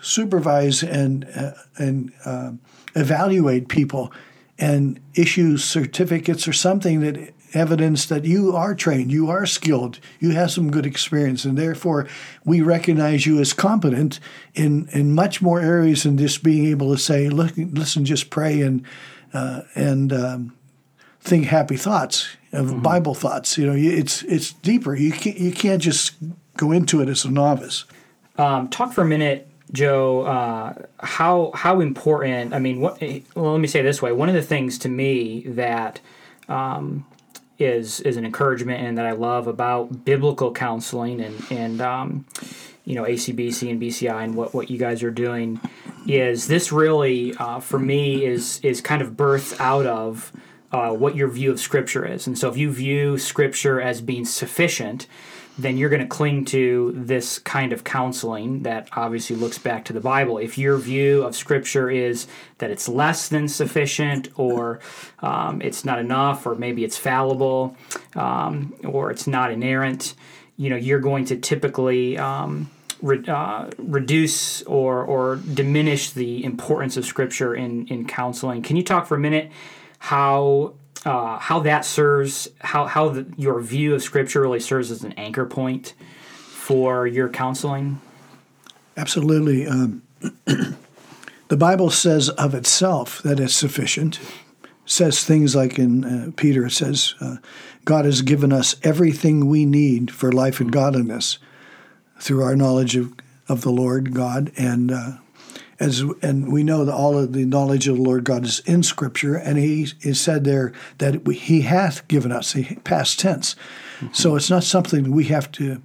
supervise 0.04 0.84
and 0.84 1.26
uh, 1.36 1.52
and 1.78 2.12
uh, 2.26 2.52
evaluate 2.96 3.70
people 3.70 4.12
and 4.60 5.00
issue 5.16 5.58
certificates 5.58 6.48
or 6.48 6.54
something 6.54 7.00
that 7.00 7.34
evidence 7.54 8.06
that 8.08 8.26
you 8.26 8.56
are 8.56 8.74
trained, 8.76 9.12
you 9.12 9.30
are 9.30 9.46
skilled, 9.46 10.00
you 10.20 10.32
have 10.32 10.52
some 10.52 10.72
good 10.72 10.86
experience, 10.86 11.46
and 11.46 11.58
therefore 11.58 12.08
we 12.46 12.62
recognize 12.62 13.26
you 13.26 13.40
as 13.40 13.54
competent 13.54 14.20
in, 14.56 14.88
in 14.92 15.14
much 15.14 15.42
more 15.42 15.60
areas 15.60 16.04
than 16.04 16.18
just 16.18 16.44
being 16.44 16.66
able 16.66 16.92
to 16.92 17.00
say, 17.00 17.30
look, 17.30 17.54
listen, 17.56 18.06
just 18.06 18.30
pray 18.30 18.62
and 18.62 18.86
uh, 19.34 19.62
and 19.74 20.14
um, 20.14 20.56
think 21.20 21.46
happy 21.46 21.78
thoughts 21.78 22.28
of 22.52 22.68
mm-hmm. 22.68 22.82
Bible 22.82 23.16
thoughts. 23.16 23.58
You 23.58 23.66
know, 23.66 23.76
it's 23.76 24.22
it's 24.24 24.54
deeper. 24.54 24.96
You 24.96 25.12
can't 25.12 25.38
you 25.38 25.52
can't 25.52 25.82
just 25.82 26.14
go 26.56 26.72
into 26.72 27.02
it 27.02 27.10
as 27.10 27.26
a 27.26 27.32
novice. 27.32 27.86
Um, 28.38 28.68
talk 28.70 28.94
for 28.94 29.02
a 29.02 29.06
minute 29.06 29.48
Joe, 29.74 30.22
uh, 30.22 30.74
how 31.00 31.52
how 31.56 31.82
important? 31.82 32.54
I 32.54 32.60
mean, 32.60 32.80
what? 32.80 33.02
Well, 33.36 33.52
let 33.54 33.60
me 33.60 33.68
say 33.68 33.82
this 33.82 34.02
way. 34.02 34.12
One 34.12 34.30
of 34.30 34.36
the 34.36 34.44
things 34.44 34.78
to 34.80 34.90
me 34.90 35.42
that 35.48 36.00
um, 36.48 37.06
is 37.58 38.00
is 38.02 38.18
an 38.18 38.26
encouragement 38.26 38.86
and 38.86 38.98
that 38.98 39.06
I 39.06 39.12
love 39.12 39.48
about 39.48 40.06
biblical 40.06 40.52
counseling 40.52 41.22
and 41.22 41.44
and 41.52 41.82
um, 41.82 42.26
you 42.86 42.96
know 42.96 43.04
ACBC 43.04 43.70
and 43.72 43.82
BCI 43.82 44.24
and 44.24 44.36
what 44.36 44.54
what 44.54 44.70
you 44.70 44.78
guys 44.78 45.02
are 45.02 45.12
doing 45.12 45.60
is 46.08 46.48
this 46.48 46.72
really 46.72 47.34
uh, 47.36 47.60
for 47.60 47.80
me 47.80 48.26
is 48.26 48.60
is 48.62 48.82
kind 48.82 49.02
of 49.02 49.12
birthed 49.12 49.60
out 49.60 49.86
of 49.86 50.32
uh, 50.72 50.92
what 50.92 51.16
your 51.16 51.30
view 51.30 51.52
of 51.52 51.60
Scripture 51.60 52.06
is, 52.06 52.28
and 52.28 52.38
so 52.38 52.50
if 52.50 52.58
you 52.58 52.72
view 52.72 53.18
Scripture 53.18 53.82
as 53.82 54.02
being 54.02 54.26
sufficient 54.26 55.08
then 55.58 55.78
you're 55.78 55.90
going 55.90 56.02
to 56.02 56.08
cling 56.08 56.46
to 56.46 56.94
this 56.96 57.38
kind 57.40 57.74
of 57.74 57.84
counseling 57.84 58.64
that 58.64 58.90
obviously 58.94 59.36
looks 59.36 59.58
back 59.58 59.86
to 59.86 59.94
the 59.94 60.00
Bible. 60.00 60.38
If 60.38 60.58
your 60.58 60.78
view 60.78 61.24
of 61.24 61.36
Scripture 61.36 61.90
is 61.90 62.28
that 62.58 62.72
it's 62.72 62.88
less 62.88 63.30
than 63.30 63.48
sufficient, 63.48 64.30
or 64.36 64.80
um, 65.20 65.62
it's 65.62 65.86
not 65.86 66.00
enough, 66.00 66.48
or 66.48 66.56
maybe 66.56 66.84
it's 66.84 66.98
fallible, 66.98 67.78
um, 68.16 68.74
or 68.84 69.12
it's 69.12 69.28
not 69.28 69.52
inerrant, 69.52 70.16
you 70.58 70.70
know, 70.70 70.76
you're 70.76 71.00
going 71.00 71.26
to 71.26 71.38
typically 71.38 72.18
um, 72.18 72.70
re- 73.02 73.24
uh, 73.28 73.70
reduce 73.78 74.64
or 74.64 75.04
or 75.04 75.36
diminish 75.36 76.12
the 76.12 76.44
importance 76.44 76.98
of 76.98 77.06
Scripture 77.06 77.54
in 77.54 77.88
in 77.88 78.08
counseling. 78.08 78.64
Can 78.64 78.76
you 78.76 78.84
talk 78.84 79.06
for 79.06 79.16
a 79.16 79.20
minute 79.20 79.52
how 80.00 80.74
uh, 81.06 81.38
how 81.38 81.60
that 81.60 81.86
serves, 81.86 82.48
how, 82.62 82.86
how 82.86 83.10
the, 83.10 83.26
your 83.38 83.60
view 83.62 83.96
of 83.96 84.02
Scripture 84.02 84.42
really 84.42 84.60
serves 84.60 84.92
as 84.92 85.04
an 85.04 85.14
anchor 85.14 85.46
point 85.46 85.94
for 86.28 87.06
your 87.08 87.30
counseling? 87.30 88.00
Absolutely. 88.96 89.68
Um, 89.68 90.04
the 90.46 91.58
Bible 91.58 91.90
says 91.90 92.30
of 92.30 92.54
itself 92.54 93.22
that 93.24 93.40
it's 93.40 93.56
sufficient. 93.56 94.20
says 94.86 95.24
things 95.24 95.56
like 95.56 95.78
in 95.78 96.06
uh, 96.06 96.32
Peter, 96.36 96.66
it 96.66 96.72
says, 96.72 97.16
uh, 97.20 97.38
God 97.86 98.06
has 98.06 98.22
given 98.22 98.54
us 98.54 98.76
everything 98.84 99.48
we 99.48 99.66
need 99.66 100.12
for 100.12 100.32
life 100.32 100.60
and 100.60 100.72
godliness 100.72 101.38
through 102.20 102.44
our 102.44 102.56
knowledge 102.56 102.96
of, 102.96 103.14
of 103.50 103.62
the 103.62 103.72
Lord 103.72 104.14
God 104.14 104.52
and 104.58 104.92
uh, 104.92 105.12
as 105.80 106.02
and 106.22 106.52
we 106.52 106.64
know 106.64 106.86
that 106.86 106.94
all 106.94 107.18
of 107.18 107.34
the 107.34 107.46
knowledge 107.46 107.88
of 107.88 107.98
the 107.98 108.02
Lord 108.02 108.24
God 108.24 108.46
is 108.46 108.60
in 108.66 108.84
Scripture, 108.84 109.36
and 109.36 109.58
He 109.58 109.88
is 110.02 110.20
said 110.20 110.44
there 110.44 110.74
that 111.00 111.26
we, 111.26 111.36
He 111.36 111.62
hath 111.62 112.08
given 112.08 112.32
us 112.32 112.54
the 112.54 112.76
past 112.84 113.20
tense. 113.20 113.56
Mm-hmm. 114.00 114.14
So 114.14 114.36
it's 114.36 114.50
not 114.50 114.64
something 114.64 115.12
we 115.12 115.26
have 115.26 115.52
to 115.54 115.82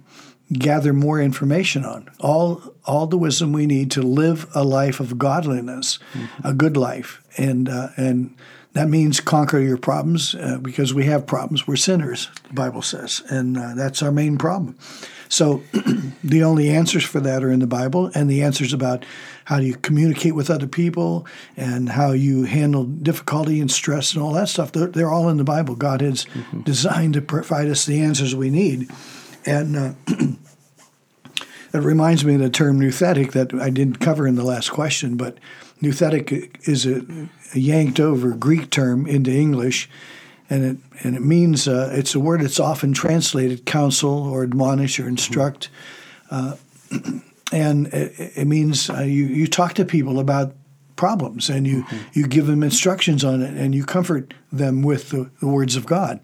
gather 0.51 0.93
more 0.93 1.21
information 1.21 1.85
on. 1.85 2.09
All 2.19 2.75
all 2.85 3.07
the 3.07 3.17
wisdom 3.17 3.51
we 3.51 3.65
need 3.65 3.91
to 3.91 4.01
live 4.01 4.47
a 4.55 4.63
life 4.63 4.99
of 4.99 5.17
godliness, 5.17 5.99
mm-hmm. 6.13 6.47
a 6.47 6.53
good 6.53 6.77
life, 6.77 7.21
and 7.37 7.69
uh, 7.69 7.89
and 7.97 8.35
that 8.73 8.87
means 8.87 9.19
conquer 9.19 9.59
your 9.59 9.77
problems 9.77 10.35
uh, 10.35 10.59
because 10.61 10.93
we 10.93 11.05
have 11.05 11.25
problems. 11.25 11.67
We're 11.67 11.75
sinners, 11.75 12.29
the 12.47 12.53
Bible 12.53 12.81
says, 12.81 13.21
and 13.29 13.57
uh, 13.57 13.73
that's 13.75 14.01
our 14.03 14.11
main 14.11 14.37
problem. 14.37 14.77
So 15.29 15.61
the 16.23 16.43
only 16.43 16.69
answers 16.69 17.05
for 17.05 17.19
that 17.21 17.43
are 17.43 17.51
in 17.51 17.59
the 17.59 17.67
Bible, 17.67 18.11
and 18.13 18.29
the 18.29 18.41
answers 18.41 18.73
about 18.73 19.05
how 19.45 19.59
do 19.59 19.65
you 19.65 19.75
communicate 19.75 20.35
with 20.35 20.49
other 20.49 20.67
people 20.67 21.25
and 21.55 21.87
how 21.89 22.11
you 22.11 22.43
handle 22.43 22.83
difficulty 22.83 23.61
and 23.61 23.71
stress 23.71 24.13
and 24.13 24.21
all 24.21 24.33
that 24.33 24.49
stuff, 24.49 24.71
they're, 24.71 24.87
they're 24.87 25.11
all 25.11 25.29
in 25.29 25.37
the 25.37 25.43
Bible. 25.43 25.75
God 25.75 26.01
has 26.01 26.25
mm-hmm. 26.25 26.61
designed 26.61 27.13
to 27.13 27.21
provide 27.21 27.67
us 27.67 27.85
the 27.85 28.01
answers 28.01 28.35
we 28.35 28.49
need. 28.49 28.89
And 29.45 29.77
uh, 29.77 29.93
it 31.73 31.79
reminds 31.79 32.25
me 32.25 32.33
of 32.33 32.41
the 32.41 32.49
term 32.49 32.79
nouthetic 32.79 33.31
that 33.33 33.53
I 33.53 33.69
didn't 33.69 33.99
cover 33.99 34.27
in 34.27 34.35
the 34.35 34.43
last 34.43 34.71
question, 34.71 35.15
but 35.15 35.37
nouthetic 35.81 36.67
is 36.67 36.87
a, 36.87 37.05
a 37.53 37.59
yanked 37.59 37.99
over 37.99 38.31
Greek 38.31 38.71
term 38.71 39.05
into 39.05 39.31
English 39.31 39.89
and 40.49 40.63
it 40.63 40.77
and 41.03 41.15
it 41.15 41.21
means 41.21 41.67
uh, 41.67 41.91
it's 41.93 42.15
a 42.15 42.19
word 42.19 42.41
that's 42.41 42.59
often 42.59 42.93
translated 42.93 43.65
counsel 43.65 44.23
or 44.23 44.43
admonish 44.43 44.99
or 44.99 45.07
instruct, 45.07 45.69
uh, 46.31 46.55
and 47.51 47.87
it, 47.87 48.37
it 48.37 48.47
means 48.47 48.89
uh, 48.89 49.01
you 49.01 49.25
you 49.25 49.47
talk 49.47 49.73
to 49.75 49.85
people 49.85 50.19
about 50.19 50.53
problems 50.95 51.49
and 51.49 51.65
you 51.65 51.83
mm-hmm. 51.83 51.97
you 52.13 52.27
give 52.27 52.47
them 52.47 52.61
instructions 52.61 53.23
on 53.23 53.41
it 53.41 53.55
and 53.55 53.73
you 53.73 53.85
comfort 53.85 54.33
them 54.51 54.81
with 54.81 55.09
the, 55.09 55.29
the 55.39 55.47
words 55.47 55.75
of 55.75 55.85
God. 55.85 56.19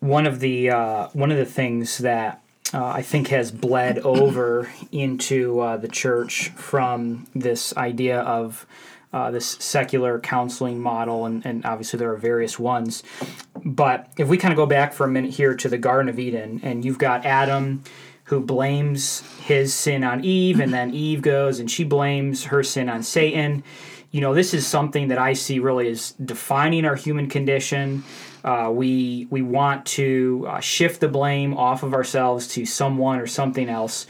One 0.00 0.26
of 0.26 0.40
the 0.40 0.70
uh, 0.70 1.08
one 1.12 1.30
of 1.30 1.38
the 1.38 1.46
things 1.46 1.98
that 1.98 2.42
uh, 2.74 2.84
I 2.84 3.02
think 3.02 3.28
has 3.28 3.50
bled 3.50 3.98
over 4.00 4.70
into 4.92 5.60
uh, 5.60 5.76
the 5.76 5.88
church 5.88 6.48
from 6.50 7.26
this 7.34 7.76
idea 7.76 8.20
of 8.20 8.66
uh, 9.12 9.30
this 9.30 9.56
secular 9.60 10.18
counseling 10.20 10.80
model, 10.80 11.24
and, 11.24 11.44
and 11.46 11.64
obviously 11.64 11.98
there 11.98 12.12
are 12.12 12.16
various 12.16 12.58
ones. 12.58 13.02
But 13.64 14.08
if 14.18 14.28
we 14.28 14.36
kind 14.36 14.52
of 14.52 14.56
go 14.56 14.66
back 14.66 14.92
for 14.92 15.04
a 15.04 15.08
minute 15.08 15.32
here 15.32 15.54
to 15.54 15.68
the 15.68 15.78
Garden 15.78 16.08
of 16.08 16.18
Eden, 16.18 16.60
and 16.62 16.84
you've 16.84 16.98
got 16.98 17.24
Adam 17.24 17.82
who 18.24 18.40
blames 18.40 19.22
his 19.40 19.72
sin 19.72 20.04
on 20.04 20.22
Eve, 20.22 20.60
and 20.60 20.72
then 20.72 20.92
Eve 20.92 21.22
goes 21.22 21.60
and 21.60 21.70
she 21.70 21.82
blames 21.82 22.44
her 22.44 22.62
sin 22.62 22.88
on 22.90 23.02
Satan. 23.02 23.64
You 24.10 24.20
know, 24.20 24.34
this 24.34 24.52
is 24.52 24.66
something 24.66 25.08
that 25.08 25.18
I 25.18 25.32
see 25.32 25.58
really 25.58 25.88
as 25.88 26.12
defining 26.12 26.84
our 26.84 26.94
human 26.94 27.28
condition. 27.28 28.04
Uh, 28.44 28.70
we 28.72 29.26
we 29.30 29.42
want 29.42 29.84
to 29.86 30.46
uh, 30.48 30.60
shift 30.60 31.00
the 31.00 31.08
blame 31.08 31.56
off 31.56 31.82
of 31.82 31.94
ourselves 31.94 32.48
to 32.48 32.66
someone 32.66 33.18
or 33.18 33.26
something 33.26 33.68
else. 33.68 34.06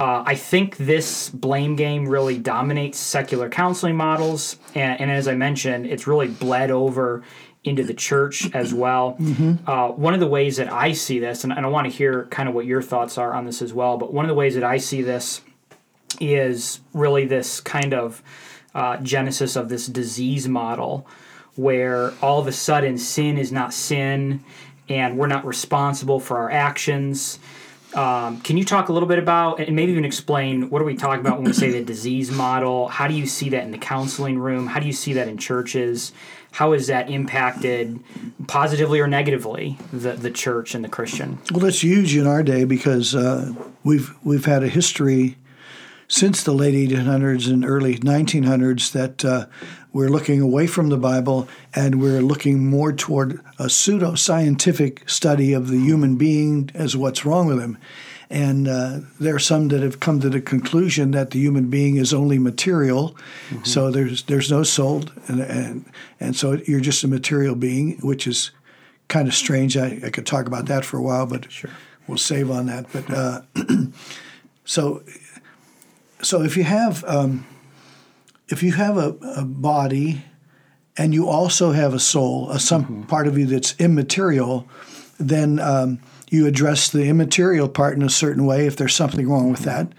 Uh, 0.00 0.24
I 0.24 0.34
think 0.34 0.78
this 0.78 1.28
blame 1.28 1.76
game 1.76 2.08
really 2.08 2.38
dominates 2.38 2.98
secular 2.98 3.50
counseling 3.50 3.96
models, 3.96 4.56
and, 4.74 4.98
and, 4.98 5.10
as 5.10 5.28
I 5.28 5.34
mentioned, 5.34 5.86
it's 5.86 6.06
really 6.06 6.26
bled 6.26 6.70
over 6.70 7.22
into 7.64 7.84
the 7.84 7.92
church 7.92 8.50
as 8.54 8.72
well. 8.72 9.18
Mm-hmm. 9.20 9.68
Uh, 9.68 9.88
one 9.88 10.14
of 10.14 10.20
the 10.20 10.26
ways 10.26 10.56
that 10.56 10.72
I 10.72 10.92
see 10.92 11.18
this, 11.18 11.44
and, 11.44 11.52
and 11.52 11.66
I 11.66 11.68
want 11.68 11.86
to 11.86 11.94
hear 11.94 12.24
kind 12.30 12.48
of 12.48 12.54
what 12.54 12.64
your 12.64 12.80
thoughts 12.80 13.18
are 13.18 13.34
on 13.34 13.44
this 13.44 13.60
as 13.60 13.74
well, 13.74 13.98
but 13.98 14.10
one 14.10 14.24
of 14.24 14.30
the 14.30 14.34
ways 14.34 14.54
that 14.54 14.64
I 14.64 14.78
see 14.78 15.02
this 15.02 15.42
is 16.18 16.80
really 16.94 17.26
this 17.26 17.60
kind 17.60 17.92
of 17.92 18.22
uh, 18.74 18.96
genesis 18.98 19.54
of 19.54 19.68
this 19.68 19.86
disease 19.86 20.48
model 20.48 21.06
where 21.56 22.14
all 22.22 22.40
of 22.40 22.46
a 22.46 22.52
sudden 22.52 22.96
sin 22.96 23.36
is 23.36 23.52
not 23.52 23.74
sin 23.74 24.42
and 24.88 25.18
we're 25.18 25.26
not 25.26 25.44
responsible 25.44 26.20
for 26.20 26.38
our 26.38 26.50
actions 26.50 27.38
um, 27.94 28.40
can 28.42 28.56
you 28.56 28.64
talk 28.64 28.88
a 28.88 28.92
little 28.92 29.08
bit 29.08 29.18
about, 29.18 29.60
and 29.60 29.74
maybe 29.74 29.92
even 29.92 30.04
explain, 30.04 30.70
what 30.70 30.80
are 30.80 30.84
we 30.84 30.94
talking 30.94 31.20
about 31.20 31.36
when 31.38 31.44
we 31.44 31.52
say 31.52 31.70
the 31.70 31.84
disease 31.84 32.30
model? 32.30 32.88
How 32.88 33.08
do 33.08 33.14
you 33.14 33.26
see 33.26 33.48
that 33.50 33.64
in 33.64 33.72
the 33.72 33.78
counseling 33.78 34.38
room? 34.38 34.66
How 34.66 34.80
do 34.80 34.86
you 34.86 34.92
see 34.92 35.12
that 35.14 35.28
in 35.28 35.38
churches? 35.38 36.12
How 36.52 36.72
has 36.72 36.86
that 36.88 37.10
impacted 37.10 38.00
positively 38.46 39.00
or 39.00 39.06
negatively 39.06 39.76
the, 39.92 40.12
the 40.12 40.30
church 40.30 40.74
and 40.74 40.84
the 40.84 40.88
Christian? 40.88 41.38
Well, 41.50 41.60
that's 41.60 41.82
huge 41.82 42.16
in 42.16 42.26
our 42.26 42.42
day 42.42 42.64
because 42.64 43.14
uh, 43.14 43.52
we've 43.84 44.14
we've 44.24 44.44
had 44.44 44.62
a 44.62 44.68
history 44.68 45.36
since 46.10 46.42
the 46.42 46.52
late 46.52 46.74
1800s 46.74 47.48
and 47.48 47.64
early 47.64 47.96
1900s 47.96 48.90
that 48.90 49.24
uh, 49.24 49.46
we're 49.92 50.08
looking 50.08 50.40
away 50.40 50.66
from 50.66 50.88
the 50.88 50.96
Bible 50.96 51.48
and 51.72 52.02
we're 52.02 52.20
looking 52.20 52.66
more 52.66 52.92
toward 52.92 53.40
a 53.60 53.70
pseudo 53.70 54.16
scientific 54.16 55.08
study 55.08 55.52
of 55.52 55.68
the 55.68 55.78
human 55.78 56.16
being 56.16 56.68
as 56.74 56.96
what's 56.96 57.24
wrong 57.24 57.46
with 57.46 57.60
him. 57.60 57.78
And 58.28 58.66
uh, 58.66 59.00
there 59.20 59.36
are 59.36 59.40
some 59.40 59.68
that 59.68 59.82
have 59.82 60.00
come 60.00 60.20
to 60.20 60.28
the 60.28 60.40
conclusion 60.40 61.12
that 61.12 61.30
the 61.30 61.38
human 61.38 61.70
being 61.70 61.96
is 61.96 62.12
only 62.12 62.40
material, 62.40 63.16
mm-hmm. 63.48 63.64
so 63.64 63.90
there's 63.90 64.22
there's 64.24 64.52
no 64.52 64.62
soul, 64.62 65.02
and, 65.26 65.40
and 65.40 65.84
and 66.20 66.36
so 66.36 66.52
you're 66.64 66.78
just 66.78 67.02
a 67.02 67.08
material 67.08 67.56
being, 67.56 67.98
which 68.02 68.28
is 68.28 68.52
kind 69.08 69.26
of 69.26 69.34
strange. 69.34 69.76
I, 69.76 69.98
I 70.04 70.10
could 70.10 70.26
talk 70.26 70.46
about 70.46 70.66
that 70.66 70.84
for 70.84 70.96
a 70.96 71.02
while, 71.02 71.26
but 71.26 71.50
sure. 71.50 71.70
we'll 72.06 72.18
save 72.18 72.52
on 72.52 72.66
that. 72.66 72.86
But 72.92 73.10
uh, 73.10 73.42
so 74.64 75.02
so 76.22 76.42
if 76.42 76.56
you 76.56 76.64
have 76.64 77.04
um, 77.04 77.46
if 78.48 78.62
you 78.62 78.72
have 78.72 78.96
a, 78.96 79.16
a, 79.36 79.44
body 79.44 80.22
and 80.96 81.14
you 81.14 81.28
also 81.28 81.72
have 81.72 81.94
a 81.94 82.00
soul, 82.00 82.50
a 82.50 82.58
some 82.58 82.84
mm-hmm. 82.84 83.02
part 83.04 83.26
of 83.26 83.38
you 83.38 83.46
that's 83.46 83.74
immaterial, 83.78 84.68
then 85.18 85.60
um, 85.60 86.00
you 86.30 86.46
address 86.46 86.90
the 86.90 87.04
immaterial 87.04 87.68
part 87.68 87.96
in 87.96 88.02
a 88.02 88.10
certain 88.10 88.44
way. 88.44 88.66
If 88.66 88.76
there's 88.76 88.94
something 88.94 89.28
wrong 89.28 89.50
with 89.50 89.60
that, 89.60 89.92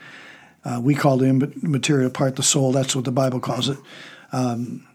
uh, 0.64 0.80
we 0.84 0.96
call 0.96 1.18
the 1.18 1.28
immaterial 1.28 2.10
part 2.10 2.36
the 2.36 2.44
soul. 2.44 2.72
That's 2.72 2.96
what 2.96 3.06
the 3.06 3.12
Bible 3.12 3.40
calls 3.40 3.70
it. 3.70 3.78
Um, 4.32 4.86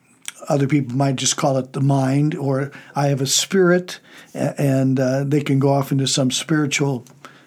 other 0.48 0.68
people 0.68 0.96
might 0.96 1.16
just 1.16 1.36
call 1.36 1.56
it 1.56 1.72
the 1.72 1.80
mind, 1.80 2.34
or 2.34 2.70
I 2.94 3.08
have 3.08 3.20
a 3.20 3.26
spirit, 3.26 3.98
and 4.34 5.00
uh, 5.00 5.24
they 5.24 5.40
can 5.40 5.58
go 5.58 5.70
off 5.70 5.90
into 5.90 6.06
some 6.06 6.30
spiritual 6.30 7.04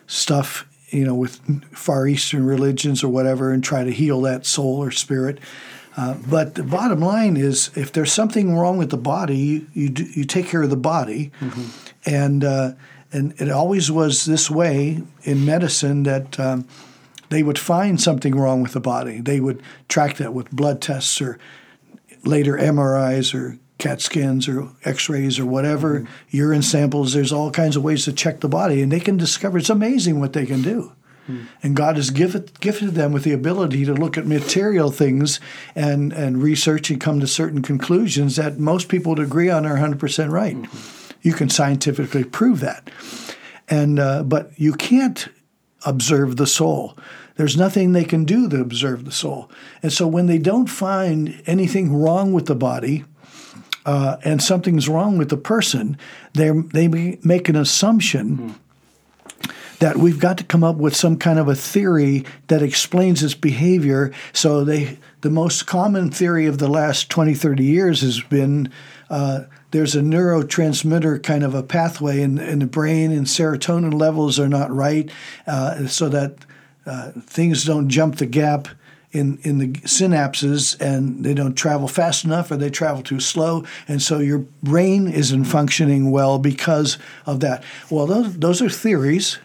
stuff 0.08 0.66
you 0.92 1.06
know, 1.06 1.16
with 1.16 1.40
Far 1.76 2.08
Eastern 2.08 2.46
religions 2.46 3.04
or 3.04 3.10
whatever, 3.10 3.52
and 3.52 3.64
try 3.64 3.84
to 3.84 3.92
heal 3.92 4.22
that 4.22 4.46
soul 4.46 4.84
or 4.84 4.92
spirit. 4.92 5.40
Uh, 5.98 6.16
but 6.30 6.56
the 6.56 6.64
bottom 6.64 7.00
line 7.02 7.36
is, 7.36 7.72
if 7.76 7.92
there's 7.92 8.12
something 8.12 8.56
wrong 8.56 8.78
with 8.78 8.90
the 8.90 8.98
body, 8.98 9.36
you 9.38 9.68
you, 9.74 9.90
do, 9.90 10.04
you 10.04 10.24
take 10.24 10.48
care 10.48 10.64
of 10.64 10.70
the 10.70 10.78
body, 10.78 11.32
mm-hmm. 11.42 11.66
and 12.06 12.44
uh, 12.44 12.72
and 13.12 13.34
it 13.38 13.50
always 13.50 13.92
was 13.92 14.26
this 14.26 14.50
way 14.50 15.02
in 15.24 15.46
medicine 15.46 16.04
that 16.04 16.40
um, 16.40 16.68
they 17.30 17.44
would 17.44 17.60
find 17.60 18.00
something 18.00 18.36
wrong 18.36 18.62
with 18.62 18.74
the 18.74 18.80
body. 18.80 19.20
They 19.20 19.40
would 19.40 19.62
track 19.88 20.18
that 20.18 20.34
with 20.34 20.52
blood 20.52 20.82
tests 20.82 21.22
or 21.22 21.40
later 22.24 22.58
MRIs 22.58 23.34
or 23.34 23.58
CAT 23.80 24.02
scans 24.02 24.48
or 24.48 24.70
X-rays 24.86 25.40
or 25.40 25.46
whatever, 25.46 26.02
mm-hmm. 26.02 26.14
urine 26.30 26.62
samples. 26.62 27.14
There's 27.14 27.34
all 27.34 27.50
kinds 27.50 27.76
of 27.76 27.84
ways 27.84 28.06
to 28.06 28.14
check 28.14 28.42
the 28.42 28.50
body, 28.50 28.82
and 28.82 28.92
they 28.92 29.00
can 29.00 29.18
discover. 29.18 29.58
It's 29.58 29.70
amazing 29.70 30.20
what 30.20 30.34
they 30.34 30.46
can 30.46 30.62
do. 30.62 30.92
Mm. 31.30 31.48
And 31.64 31.76
God 31.76 31.96
has 31.96 32.10
gifted, 32.10 32.60
gifted 32.60 32.92
them 32.92 33.12
with 33.12 33.24
the 33.24 33.34
ability 33.34 33.86
to 33.86 33.94
look 33.94 34.18
at 34.18 34.26
material 34.26 34.92
things 34.92 35.40
and, 35.76 36.12
and 36.12 36.42
research 36.42 36.90
and 36.90 37.00
come 37.00 37.20
to 37.20 37.28
certain 37.28 37.62
conclusions 37.62 38.36
that 38.36 38.60
most 38.60 38.90
people 38.90 39.12
would 39.12 39.20
agree 39.24 39.50
on 39.50 39.66
are 39.66 39.78
100% 39.78 40.32
right. 40.32 40.56
Mm-hmm. 40.56 41.14
You 41.22 41.34
can 41.34 41.50
scientifically 41.50 42.24
prove 42.24 42.60
that. 42.62 42.90
And, 43.68 44.00
uh, 44.00 44.24
but 44.24 44.52
you 44.58 44.74
can't 44.74 45.28
observe 45.86 46.38
the 46.38 46.48
soul. 46.48 46.98
There's 47.36 47.56
nothing 47.56 47.94
they 47.94 48.04
can 48.04 48.26
do 48.26 48.50
to 48.50 48.60
observe 48.60 49.06
the 49.06 49.12
soul. 49.12 49.50
And 49.82 49.94
so 49.94 50.08
when 50.08 50.26
they 50.26 50.40
don't 50.40 50.68
find 50.68 51.42
anything 51.46 51.94
wrong 51.94 52.34
with 52.34 52.48
the 52.48 52.56
body, 52.56 53.06
uh, 53.90 54.18
and 54.24 54.40
something's 54.40 54.88
wrong 54.88 55.18
with 55.18 55.30
the 55.30 55.38
person, 55.38 55.98
they 56.34 56.52
they 56.52 56.88
make 57.24 57.50
an 57.50 57.56
assumption. 57.56 58.38
Mm. 58.38 58.56
That 59.80 59.96
we've 59.96 60.20
got 60.20 60.38
to 60.40 60.44
come 60.44 60.64
up 60.64 60.76
with 60.76 60.94
some 60.94 61.18
kind 61.18 61.40
of 61.40 61.48
a 61.48 61.56
theory 61.56 62.26
that 62.48 62.62
explains 62.62 63.24
its 63.24 63.34
behavior. 63.34 64.12
So 64.34 64.66
they, 64.66 65.00
the 65.22 65.30
most 65.30 65.68
common 65.68 66.12
theory 66.12 66.48
of 66.48 66.58
the 66.58 66.68
last 66.68 67.10
20, 67.10 67.34
30 67.34 67.64
years 67.64 68.02
has 68.02 68.20
been 68.20 68.74
uh, 69.10 69.46
there's 69.72 69.96
a 69.96 70.02
neurotransmitter 70.02 71.24
kind 71.24 71.46
of 71.46 71.56
a 71.56 71.64
pathway 71.64 72.22
in, 72.22 72.38
in 72.38 72.60
the 72.60 72.68
brain, 72.68 73.12
and 73.12 73.26
serotonin 73.26 73.94
levels 73.94 74.38
are 74.38 74.50
not 74.50 74.70
right, 74.70 75.10
uh, 75.48 75.88
so 75.88 76.10
that 76.10 76.46
uh, 76.86 77.12
things 77.22 77.64
don't 77.64 77.88
jump 77.88 78.18
the 78.18 78.26
gap 78.26 78.68
in, 79.12 79.40
in 79.42 79.58
the 79.58 79.68
synapses 79.82 80.80
and 80.80 81.24
they 81.24 81.34
don't 81.34 81.56
travel 81.56 81.88
fast 81.88 82.26
enough 82.26 82.52
or 82.52 82.58
they 82.58 82.70
travel 82.70 83.02
too 83.02 83.20
slow. 83.20 83.64
And 83.88 84.02
so 84.02 84.20
your 84.20 84.40
brain 84.62 85.08
isn't 85.08 85.46
functioning 85.46 86.12
well 86.12 86.38
because 86.38 86.98
of 87.26 87.40
that. 87.40 87.64
Well, 87.90 88.06
those, 88.06 88.38
those 88.38 88.62
are 88.62 88.70
theories. 88.70 89.40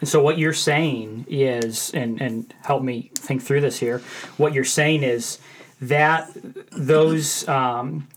And 0.00 0.08
so 0.08 0.22
what 0.22 0.38
you're 0.38 0.54
saying 0.54 1.26
is, 1.28 1.90
and, 1.92 2.20
and 2.22 2.54
help 2.62 2.82
me 2.82 3.10
think 3.14 3.42
through 3.42 3.60
this 3.60 3.78
here, 3.78 3.98
what 4.38 4.54
you're 4.54 4.64
saying 4.64 5.02
is 5.02 5.38
that 5.82 6.30
those 6.70 7.46
um, 7.48 8.08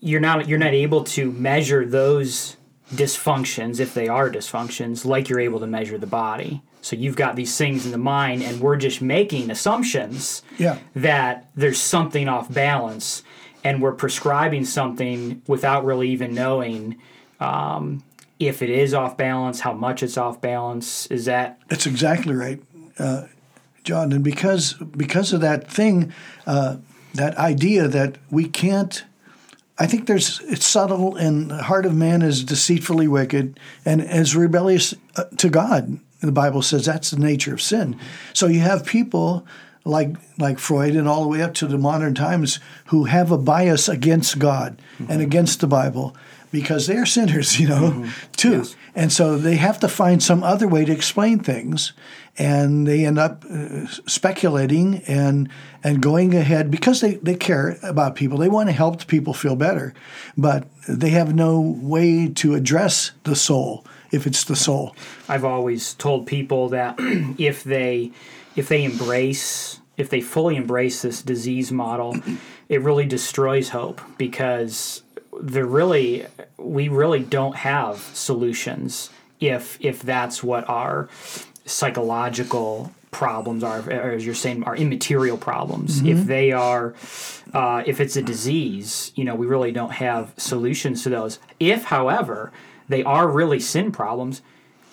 you're 0.00 0.20
not 0.20 0.48
you're 0.48 0.58
not 0.58 0.74
able 0.74 1.04
to 1.04 1.30
measure 1.32 1.86
those 1.86 2.56
dysfunctions 2.90 3.80
if 3.80 3.94
they 3.94 4.08
are 4.08 4.30
dysfunctions 4.30 5.04
like 5.04 5.28
you're 5.28 5.40
able 5.40 5.60
to 5.60 5.66
measure 5.66 5.96
the 5.98 6.06
body 6.06 6.62
so 6.82 6.96
you've 6.96 7.16
got 7.16 7.36
these 7.36 7.56
things 7.56 7.86
in 7.86 7.92
the 7.92 7.98
mind, 7.98 8.42
and 8.42 8.60
we're 8.60 8.76
just 8.76 9.00
making 9.00 9.50
assumptions 9.50 10.42
yeah. 10.58 10.78
that 10.96 11.48
there's 11.54 11.78
something 11.78 12.28
off 12.28 12.52
balance, 12.52 13.22
and 13.62 13.80
we're 13.80 13.92
prescribing 13.92 14.64
something 14.64 15.40
without 15.46 15.84
really 15.84 16.10
even 16.10 16.34
knowing 16.34 16.98
um, 17.38 18.02
if 18.40 18.62
it 18.62 18.68
is 18.68 18.94
off 18.94 19.16
balance, 19.16 19.60
how 19.60 19.72
much 19.72 20.02
it's 20.02 20.18
off 20.18 20.40
balance. 20.40 21.06
Is 21.06 21.26
that? 21.26 21.60
That's 21.68 21.86
exactly 21.86 22.34
right, 22.34 22.60
uh, 22.98 23.26
John. 23.84 24.12
And 24.12 24.24
because 24.24 24.72
because 24.74 25.32
of 25.32 25.40
that 25.40 25.70
thing, 25.70 26.12
uh, 26.48 26.78
that 27.14 27.38
idea 27.38 27.86
that 27.88 28.18
we 28.30 28.48
can't. 28.48 29.04
I 29.78 29.86
think 29.86 30.06
there's 30.06 30.40
it's 30.40 30.66
subtle, 30.66 31.14
and 31.14 31.50
the 31.50 31.62
heart 31.62 31.86
of 31.86 31.94
man 31.94 32.22
is 32.22 32.42
deceitfully 32.44 33.08
wicked 33.08 33.58
and 33.84 34.02
is 34.02 34.34
rebellious 34.36 34.94
uh, 35.16 35.24
to 35.38 35.48
God 35.48 35.98
the 36.28 36.32
Bible 36.32 36.62
says 36.62 36.86
that's 36.86 37.10
the 37.10 37.18
nature 37.18 37.54
of 37.54 37.62
sin. 37.62 37.98
So 38.32 38.46
you 38.46 38.60
have 38.60 38.86
people 38.86 39.46
like 39.84 40.16
like 40.38 40.58
Freud 40.58 40.94
and 40.94 41.08
all 41.08 41.22
the 41.22 41.28
way 41.28 41.42
up 41.42 41.54
to 41.54 41.66
the 41.66 41.78
modern 41.78 42.14
times 42.14 42.60
who 42.86 43.04
have 43.04 43.30
a 43.30 43.38
bias 43.38 43.88
against 43.88 44.38
God 44.38 44.80
mm-hmm. 44.98 45.10
and 45.10 45.20
against 45.20 45.60
the 45.60 45.66
Bible 45.66 46.16
because 46.52 46.86
they're 46.86 47.06
sinners, 47.06 47.58
you 47.60 47.68
know, 47.68 47.90
mm-hmm. 47.90 48.30
too. 48.32 48.58
Yes. 48.58 48.76
And 48.94 49.12
so 49.12 49.38
they 49.38 49.56
have 49.56 49.80
to 49.80 49.88
find 49.88 50.22
some 50.22 50.42
other 50.42 50.68
way 50.68 50.84
to 50.84 50.92
explain 50.92 51.40
things 51.40 51.94
and 52.38 52.86
they 52.86 53.04
end 53.04 53.18
up 53.18 53.44
uh, 53.50 53.86
speculating 54.06 55.02
and 55.06 55.48
and 55.84 56.00
going 56.00 56.34
ahead 56.34 56.70
because 56.70 57.00
they, 57.00 57.14
they 57.16 57.34
care 57.34 57.78
about 57.82 58.14
people. 58.14 58.38
They 58.38 58.48
want 58.48 58.68
to 58.68 58.72
help 58.72 59.06
people 59.06 59.34
feel 59.34 59.56
better, 59.56 59.92
but 60.36 60.66
they 60.88 61.10
have 61.10 61.34
no 61.34 61.60
way 61.60 62.28
to 62.28 62.54
address 62.54 63.12
the 63.24 63.34
soul 63.34 63.84
if 64.12 64.26
it's 64.26 64.44
the 64.44 64.56
soul. 64.56 64.94
I've 65.28 65.44
always 65.44 65.94
told 65.94 66.26
people 66.26 66.68
that 66.68 66.96
if 67.38 67.64
they 67.64 68.12
if 68.54 68.68
they 68.68 68.84
embrace 68.84 69.80
if 69.96 70.08
they 70.08 70.20
fully 70.20 70.56
embrace 70.56 71.02
this 71.02 71.22
disease 71.22 71.70
model, 71.70 72.16
it 72.68 72.80
really 72.80 73.06
destroys 73.06 73.70
hope 73.70 74.00
because 74.16 75.02
there 75.40 75.66
really 75.66 76.26
we 76.58 76.88
really 76.88 77.20
don't 77.20 77.56
have 77.56 77.98
solutions 78.14 79.10
if 79.40 79.78
if 79.80 80.02
that's 80.02 80.42
what 80.42 80.68
our 80.68 81.08
psychological 81.64 82.92
problems 83.12 83.62
are, 83.62 83.88
as 83.90 84.24
you're 84.24 84.34
saying, 84.34 84.64
are 84.64 84.74
immaterial 84.74 85.36
problems. 85.36 85.98
Mm-hmm. 85.98 86.08
If 86.08 86.26
they 86.26 86.50
are, 86.50 86.94
uh, 87.52 87.82
if 87.86 88.00
it's 88.00 88.16
a 88.16 88.22
disease, 88.22 89.12
you 89.14 89.24
know, 89.24 89.34
we 89.34 89.46
really 89.46 89.70
don't 89.70 89.92
have 89.92 90.32
solutions 90.38 91.02
to 91.04 91.10
those. 91.10 91.38
If, 91.60 91.84
however, 91.84 92.52
they 92.92 93.02
are 93.04 93.28
really 93.28 93.60
sin 93.60 93.92
problems, 93.92 94.42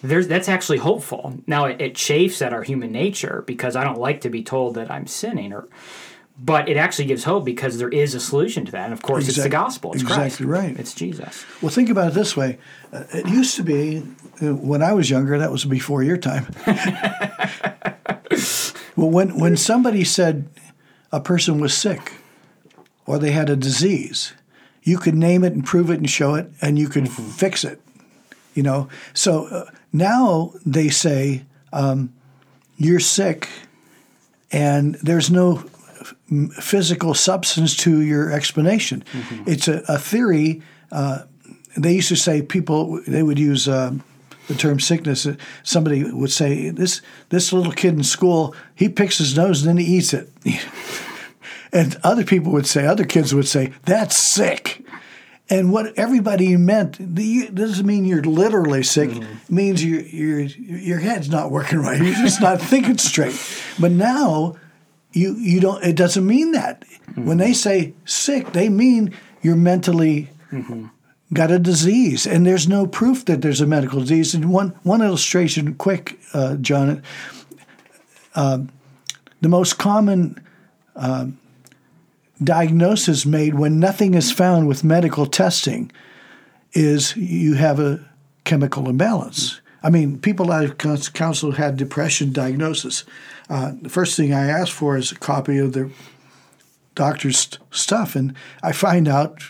there's 0.01 0.27
that's 0.27 0.49
actually 0.49 0.77
hopeful. 0.77 1.39
Now 1.45 1.65
it, 1.65 1.81
it 1.81 1.95
chafes 1.95 2.41
at 2.41 2.53
our 2.53 2.63
human 2.63 2.91
nature 2.91 3.43
because 3.45 3.75
I 3.75 3.83
don't 3.83 3.99
like 3.99 4.21
to 4.21 4.29
be 4.29 4.43
told 4.43 4.75
that 4.75 4.89
I'm 4.89 5.07
sinning 5.07 5.53
or 5.53 5.67
but 6.41 6.69
it 6.69 6.77
actually 6.77 7.05
gives 7.05 7.25
hope 7.25 7.43
because 7.43 7.79
there 7.79 7.89
is 7.89 8.15
a 8.15 8.19
solution 8.19 8.65
to 8.65 8.71
that. 8.71 8.85
And 8.85 8.93
of 8.93 9.01
course, 9.01 9.25
exactly, 9.25 9.41
it's 9.41 9.43
the 9.43 9.49
gospel. 9.49 9.91
It's 9.93 10.03
exactly 10.03 10.45
Christ. 10.45 10.63
right. 10.63 10.79
It's 10.79 10.93
Jesus. 10.93 11.45
Well, 11.61 11.69
think 11.69 11.89
about 11.89 12.11
it 12.11 12.13
this 12.13 12.37
way: 12.37 12.57
uh, 12.93 13.03
it 13.13 13.27
used 13.27 13.55
to 13.57 13.63
be 13.63 14.03
uh, 14.41 14.55
when 14.55 14.81
I 14.81 14.93
was 14.93 15.09
younger. 15.09 15.37
That 15.37 15.51
was 15.51 15.65
before 15.65 16.01
your 16.01 16.17
time. 16.17 16.47
well, 18.95 19.09
when 19.09 19.37
when 19.37 19.57
somebody 19.57 20.05
said 20.05 20.47
a 21.11 21.19
person 21.19 21.59
was 21.59 21.73
sick 21.73 22.13
or 23.05 23.19
they 23.19 23.31
had 23.31 23.49
a 23.49 23.57
disease, 23.57 24.33
you 24.83 24.97
could 24.97 25.15
name 25.15 25.43
it 25.43 25.51
and 25.53 25.65
prove 25.65 25.89
it 25.89 25.99
and 25.99 26.09
show 26.09 26.35
it, 26.35 26.49
and 26.61 26.79
you 26.79 26.87
could 26.87 27.05
mm-hmm. 27.05 27.29
fix 27.31 27.65
it. 27.65 27.81
You 28.53 28.63
know, 28.63 28.89
so 29.13 29.45
uh, 29.45 29.71
now 29.93 30.53
they 30.65 30.89
say 30.89 31.43
um, 31.71 32.13
you're 32.77 32.99
sick, 32.99 33.47
and 34.51 34.95
there's 34.95 35.29
no 35.29 35.63
physical 36.59 37.13
substance 37.13 37.75
to 37.75 38.01
your 38.01 38.31
explanation. 38.31 39.03
Mm-hmm. 39.11 39.49
It's 39.49 39.67
a, 39.67 39.83
a 39.87 39.97
theory. 39.97 40.61
Uh, 40.91 41.23
they 41.77 41.93
used 41.93 42.09
to 42.09 42.15
say 42.15 42.41
people 42.41 43.01
they 43.07 43.23
would 43.23 43.39
use 43.39 43.67
uh, 43.67 43.93
the 44.47 44.55
term 44.55 44.79
sickness. 44.79 45.27
Somebody 45.63 46.03
would 46.03 46.31
say, 46.31 46.69
"This 46.69 47.01
this 47.29 47.53
little 47.53 47.71
kid 47.71 47.93
in 47.93 48.03
school, 48.03 48.55
he 48.75 48.89
picks 48.89 49.17
his 49.17 49.35
nose 49.35 49.61
and 49.61 49.69
then 49.69 49.77
he 49.85 49.97
eats 49.97 50.13
it." 50.13 50.29
and 51.71 51.97
other 52.03 52.23
people 52.23 52.51
would 52.51 52.67
say, 52.67 52.85
other 52.85 53.05
kids 53.05 53.33
would 53.33 53.47
say, 53.47 53.73
"That's 53.85 54.15
sick." 54.15 54.78
And 55.51 55.71
what 55.71 55.97
everybody 55.97 56.55
meant 56.57 57.15
doesn't 57.55 57.85
mean 57.85 58.05
you're 58.05 58.23
literally 58.23 58.83
sick. 58.83 59.09
Mm-hmm. 59.09 59.23
It 59.23 59.49
means 59.49 59.83
your 59.83 60.01
your 60.01 60.39
your 60.41 60.99
head's 60.99 61.29
not 61.29 61.49
working 61.49 61.79
right. 61.79 61.99
You're 62.01 62.13
just 62.13 62.39
not 62.39 62.61
thinking 62.61 62.99
straight. 62.99 63.35
But 63.79 63.91
now, 63.91 64.55
you 65.11 65.35
you 65.35 65.59
don't. 65.59 65.83
It 65.83 65.95
doesn't 65.95 66.25
mean 66.25 66.51
that. 66.51 66.81
Mm-hmm. 66.81 67.25
When 67.25 67.37
they 67.37 67.53
say 67.53 67.93
sick, 68.05 68.53
they 68.53 68.69
mean 68.69 69.15
you're 69.41 69.55
mentally 69.55 70.29
mm-hmm. 70.51 70.85
got 71.33 71.49
a 71.49 71.57
disease, 71.57 72.27
and 72.27 72.45
there's 72.45 72.67
no 72.67 72.85
proof 72.85 73.25
that 73.25 73.41
there's 73.41 73.61
a 73.61 73.65
medical 73.65 74.01
disease. 74.01 74.35
And 74.35 74.51
one 74.51 74.77
one 74.83 75.01
illustration, 75.01 75.73
quick, 75.75 76.19
uh, 76.33 76.57
John. 76.57 77.01
Uh, 78.35 78.59
the 79.41 79.49
most 79.49 79.79
common. 79.79 80.45
Uh, 80.95 81.27
diagnosis 82.43 83.25
made 83.25 83.55
when 83.55 83.79
nothing 83.79 84.13
is 84.13 84.31
found 84.31 84.67
with 84.67 84.83
medical 84.83 85.25
testing 85.25 85.91
is 86.73 87.15
you 87.17 87.55
have 87.55 87.79
a 87.79 87.99
chemical 88.43 88.89
imbalance. 88.89 89.61
I 89.81 89.89
mean, 89.89 90.19
people 90.19 90.51
of 90.51 90.77
council 90.77 91.51
had 91.53 91.77
depression 91.77 92.33
diagnosis. 92.33 93.05
Uh, 93.49 93.73
the 93.81 93.89
first 93.89 94.15
thing 94.17 94.33
I 94.33 94.47
ask 94.47 94.73
for 94.73 94.97
is 94.97 95.11
a 95.11 95.15
copy 95.15 95.57
of 95.57 95.73
the 95.73 95.89
doctor's 96.95 97.57
stuff, 97.71 98.15
and 98.15 98.33
I 98.61 98.73
find 98.73 99.07
out 99.07 99.41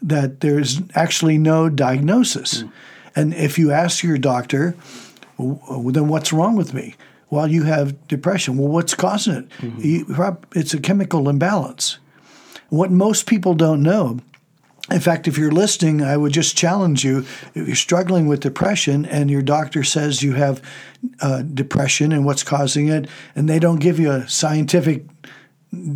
that 0.00 0.40
there's 0.40 0.80
actually 0.94 1.38
no 1.38 1.68
diagnosis. 1.68 2.62
Mm. 2.62 2.72
And 3.14 3.34
if 3.34 3.58
you 3.58 3.72
ask 3.72 4.02
your 4.02 4.18
doctor, 4.18 4.76
well, 5.36 5.90
then 5.92 6.08
what's 6.08 6.32
wrong 6.32 6.56
with 6.56 6.72
me? 6.74 6.94
Well, 7.30 7.48
you 7.48 7.64
have 7.64 8.06
depression. 8.08 8.56
Well, 8.56 8.68
what's 8.68 8.94
causing 8.94 9.34
it? 9.34 9.48
Mm-hmm. 9.58 10.58
It's 10.58 10.74
a 10.74 10.80
chemical 10.80 11.28
imbalance. 11.28 11.98
What 12.72 12.90
most 12.90 13.26
people 13.26 13.52
don't 13.52 13.82
know 13.82 14.20
in 14.90 15.00
fact, 15.00 15.28
if 15.28 15.38
you're 15.38 15.52
listening, 15.52 16.02
I 16.02 16.16
would 16.16 16.32
just 16.32 16.56
challenge 16.56 17.04
you 17.04 17.24
if 17.54 17.66
you're 17.68 17.76
struggling 17.76 18.26
with 18.26 18.40
depression 18.40 19.06
and 19.06 19.30
your 19.30 19.40
doctor 19.40 19.84
says 19.84 20.24
you 20.24 20.32
have 20.32 20.60
uh, 21.20 21.42
depression 21.42 22.10
and 22.10 22.24
what's 22.24 22.42
causing 22.42 22.88
it, 22.88 23.08
and 23.36 23.48
they 23.48 23.60
don't 23.60 23.78
give 23.78 24.00
you 24.00 24.10
a 24.10 24.28
scientific 24.28 25.06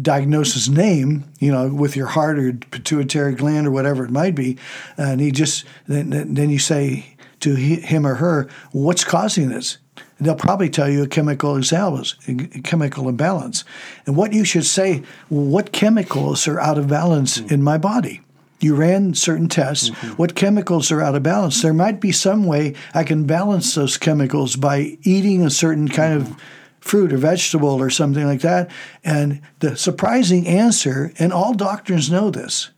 diagnosis 0.02 0.68
name, 0.68 1.24
you 1.40 1.50
know, 1.50 1.68
with 1.68 1.96
your 1.96 2.06
heart 2.06 2.38
or 2.38 2.52
pituitary 2.52 3.34
gland 3.34 3.66
or 3.66 3.72
whatever 3.72 4.04
it 4.04 4.10
might 4.12 4.36
be, 4.36 4.56
and 4.96 5.20
he 5.20 5.32
just 5.32 5.64
then, 5.88 6.34
then 6.34 6.48
you 6.48 6.60
say 6.60 7.16
to 7.40 7.56
him 7.56 8.06
or 8.06 8.14
her, 8.14 8.48
"What's 8.70 9.02
causing 9.02 9.48
this?" 9.48 9.78
They'll 10.18 10.34
probably 10.34 10.70
tell 10.70 10.88
you 10.88 11.02
a 11.02 11.08
chemical 11.08 11.56
imbalance, 11.56 12.14
a 12.26 12.34
chemical 12.62 13.08
imbalance. 13.08 13.64
And 14.06 14.16
what 14.16 14.32
you 14.32 14.44
should 14.44 14.64
say, 14.64 15.02
well, 15.28 15.44
what 15.44 15.72
chemicals 15.72 16.48
are 16.48 16.60
out 16.60 16.78
of 16.78 16.88
balance 16.88 17.38
mm-hmm. 17.38 17.54
in 17.54 17.62
my 17.62 17.78
body? 17.78 18.22
You 18.60 18.74
ran 18.74 19.12
certain 19.14 19.48
tests. 19.48 19.90
Mm-hmm. 19.90 20.14
What 20.14 20.34
chemicals 20.34 20.90
are 20.90 21.02
out 21.02 21.14
of 21.14 21.22
balance? 21.22 21.60
There 21.60 21.74
might 21.74 22.00
be 22.00 22.12
some 22.12 22.44
way 22.44 22.74
I 22.94 23.04
can 23.04 23.24
balance 23.26 23.74
those 23.74 23.98
chemicals 23.98 24.56
by 24.56 24.96
eating 25.02 25.44
a 25.44 25.50
certain 25.50 25.88
kind 25.88 26.22
mm-hmm. 26.22 26.32
of 26.32 26.42
fruit 26.80 27.12
or 27.12 27.18
vegetable 27.18 27.82
or 27.82 27.90
something 27.90 28.24
like 28.24 28.40
that. 28.40 28.70
And 29.04 29.42
the 29.58 29.76
surprising 29.76 30.46
answer, 30.46 31.12
and 31.18 31.32
all 31.32 31.52
doctors 31.52 32.10
know 32.10 32.30
this, 32.30 32.70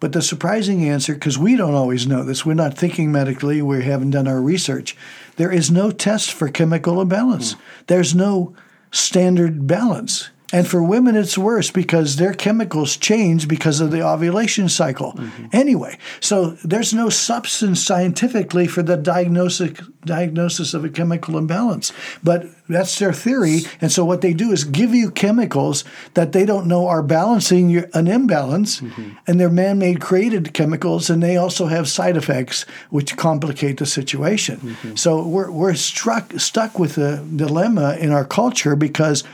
but 0.00 0.12
the 0.12 0.22
surprising 0.22 0.88
answer, 0.88 1.14
because 1.14 1.38
we 1.38 1.56
don't 1.56 1.74
always 1.74 2.06
know 2.06 2.22
this, 2.22 2.44
we're 2.44 2.54
not 2.54 2.76
thinking 2.76 3.10
medically, 3.10 3.62
we 3.62 3.82
haven't 3.84 4.10
done 4.10 4.28
our 4.28 4.40
research. 4.40 4.96
There 5.38 5.52
is 5.52 5.70
no 5.70 5.92
test 5.92 6.32
for 6.32 6.48
chemical 6.48 7.00
imbalance. 7.00 7.54
Mm. 7.54 7.58
There's 7.86 8.14
no 8.14 8.54
standard 8.90 9.66
balance. 9.68 10.30
And 10.50 10.66
for 10.66 10.82
women, 10.82 11.14
it's 11.14 11.36
worse 11.36 11.70
because 11.70 12.16
their 12.16 12.32
chemicals 12.32 12.96
change 12.96 13.48
because 13.48 13.80
of 13.80 13.90
the 13.90 14.02
ovulation 14.02 14.70
cycle. 14.70 15.12
Mm-hmm. 15.12 15.46
Anyway, 15.52 15.98
so 16.20 16.52
there's 16.64 16.94
no 16.94 17.10
substance 17.10 17.84
scientifically 17.84 18.66
for 18.66 18.82
the 18.82 18.96
diagnosis 18.96 19.78
diagnosis 20.04 20.72
of 20.72 20.84
a 20.84 20.88
chemical 20.88 21.36
imbalance, 21.36 21.92
but 22.24 22.46
that's 22.66 22.98
their 22.98 23.12
theory. 23.12 23.60
And 23.78 23.92
so 23.92 24.06
what 24.06 24.22
they 24.22 24.32
do 24.32 24.50
is 24.50 24.64
give 24.64 24.94
you 24.94 25.10
chemicals 25.10 25.84
that 26.14 26.32
they 26.32 26.46
don't 26.46 26.66
know 26.66 26.86
are 26.86 27.02
balancing 27.02 27.68
your, 27.68 27.90
an 27.92 28.08
imbalance, 28.08 28.80
mm-hmm. 28.80 29.10
and 29.26 29.38
they're 29.38 29.50
man-made 29.50 30.00
created 30.00 30.54
chemicals, 30.54 31.10
and 31.10 31.22
they 31.22 31.36
also 31.36 31.66
have 31.66 31.88
side 31.88 32.16
effects 32.16 32.64
which 32.88 33.18
complicate 33.18 33.76
the 33.76 33.86
situation. 33.86 34.60
Mm-hmm. 34.60 34.96
So 34.96 35.26
we're 35.26 35.50
we're 35.50 35.74
struck 35.74 36.32
stuck 36.38 36.78
with 36.78 36.96
a 36.96 37.18
dilemma 37.36 37.96
in 38.00 38.12
our 38.12 38.24
culture 38.24 38.76
because 38.76 39.24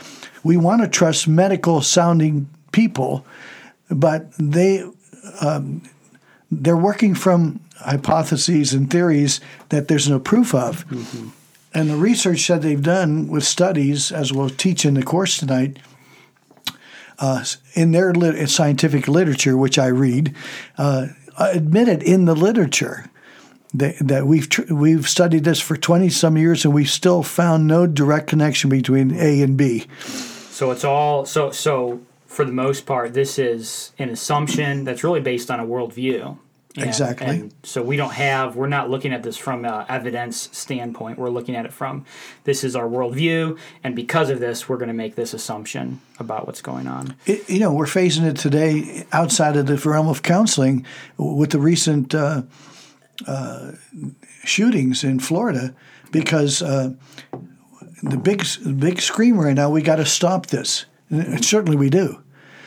we 0.44 0.56
want 0.56 0.82
to 0.82 0.88
trust 0.88 1.26
medical 1.26 1.82
sounding 1.82 2.48
people, 2.70 3.24
but 3.90 4.30
they 4.38 4.84
um, 5.40 5.82
they're 6.52 6.76
working 6.76 7.14
from 7.14 7.60
hypotheses 7.78 8.72
and 8.72 8.90
theories 8.90 9.40
that 9.70 9.88
there's 9.88 10.08
no 10.08 10.20
proof 10.20 10.54
of. 10.54 10.86
Mm-hmm. 10.86 11.28
And 11.76 11.90
the 11.90 11.96
research 11.96 12.46
that 12.46 12.62
they've 12.62 12.80
done 12.80 13.26
with 13.26 13.42
studies, 13.42 14.12
as 14.12 14.32
we'll 14.32 14.50
teach 14.50 14.84
in 14.84 14.94
the 14.94 15.02
course 15.02 15.36
tonight, 15.36 15.80
uh, 17.18 17.44
in 17.74 17.90
their 17.90 18.14
lit- 18.14 18.48
scientific 18.48 19.08
literature, 19.08 19.56
which 19.56 19.76
I 19.76 19.86
read, 19.86 20.34
uh, 20.78 21.08
admitted 21.36 22.02
in 22.02 22.26
the 22.26 22.36
literature 22.36 23.10
that, 23.72 23.96
that 23.98 24.24
we've 24.24 24.48
tr- 24.48 24.72
we've 24.72 25.08
studied 25.08 25.42
this 25.42 25.60
for 25.60 25.76
twenty 25.76 26.10
some 26.10 26.36
years, 26.36 26.64
and 26.64 26.72
we've 26.72 26.88
still 26.90 27.24
found 27.24 27.66
no 27.66 27.88
direct 27.88 28.28
connection 28.28 28.70
between 28.70 29.12
A 29.16 29.42
and 29.42 29.56
B. 29.56 29.86
So 30.54 30.70
it's 30.70 30.84
all 30.84 31.26
so 31.26 31.50
so 31.50 32.00
for 32.26 32.44
the 32.44 32.52
most 32.52 32.86
part, 32.86 33.12
this 33.12 33.40
is 33.40 33.92
an 33.98 34.08
assumption 34.08 34.84
that's 34.84 35.02
really 35.02 35.20
based 35.20 35.50
on 35.50 35.58
a 35.58 35.66
worldview. 35.66 36.38
And, 36.76 36.86
exactly. 36.86 37.26
And 37.26 37.54
so 37.62 37.82
we 37.82 37.96
don't 37.96 38.12
have, 38.12 38.56
we're 38.56 38.68
not 38.68 38.90
looking 38.90 39.12
at 39.12 39.22
this 39.22 39.36
from 39.36 39.64
an 39.64 39.84
evidence 39.88 40.48
standpoint. 40.56 41.18
We're 41.18 41.30
looking 41.30 41.54
at 41.54 41.64
it 41.64 41.72
from 41.72 42.04
this 42.42 42.64
is 42.64 42.74
our 42.74 42.88
worldview. 42.88 43.58
And 43.84 43.94
because 43.94 44.30
of 44.30 44.40
this, 44.40 44.68
we're 44.68 44.76
going 44.76 44.88
to 44.88 44.94
make 44.94 45.16
this 45.16 45.34
assumption 45.34 46.00
about 46.18 46.46
what's 46.46 46.62
going 46.62 46.88
on. 46.88 47.16
It, 47.26 47.48
you 47.48 47.60
know, 47.60 47.72
we're 47.72 47.86
facing 47.86 48.24
it 48.24 48.36
today 48.36 49.06
outside 49.12 49.56
of 49.56 49.66
the 49.66 49.76
realm 49.88 50.08
of 50.08 50.22
counseling 50.22 50.84
with 51.16 51.50
the 51.50 51.60
recent 51.60 52.14
uh, 52.14 52.42
uh, 53.26 53.72
shootings 54.44 55.04
in 55.04 55.20
Florida 55.20 55.74
because 56.10 56.62
uh, 56.62 56.94
the 58.10 58.16
big 58.16 58.44
big 58.78 59.00
scream 59.00 59.38
right 59.38 59.54
now. 59.54 59.70
We 59.70 59.82
got 59.82 59.96
to 59.96 60.06
stop 60.06 60.46
this. 60.46 60.86
And 61.10 61.44
certainly 61.44 61.76
we 61.76 61.90
do. 61.90 62.22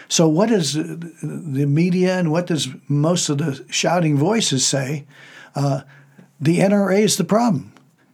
So 0.10 0.28
what 0.28 0.50
does 0.50 0.74
the 0.74 1.66
media 1.68 2.18
and 2.18 2.32
what 2.32 2.48
does 2.48 2.70
most 2.88 3.30
of 3.30 3.40
the 3.40 3.66
shouting 3.70 4.18
voices 4.18 4.66
say? 4.66 5.06
Uh, 5.56 5.82
the 6.40 6.60
NRA 6.60 7.00
is 7.00 7.18
the 7.18 7.24
problem, 7.24 7.74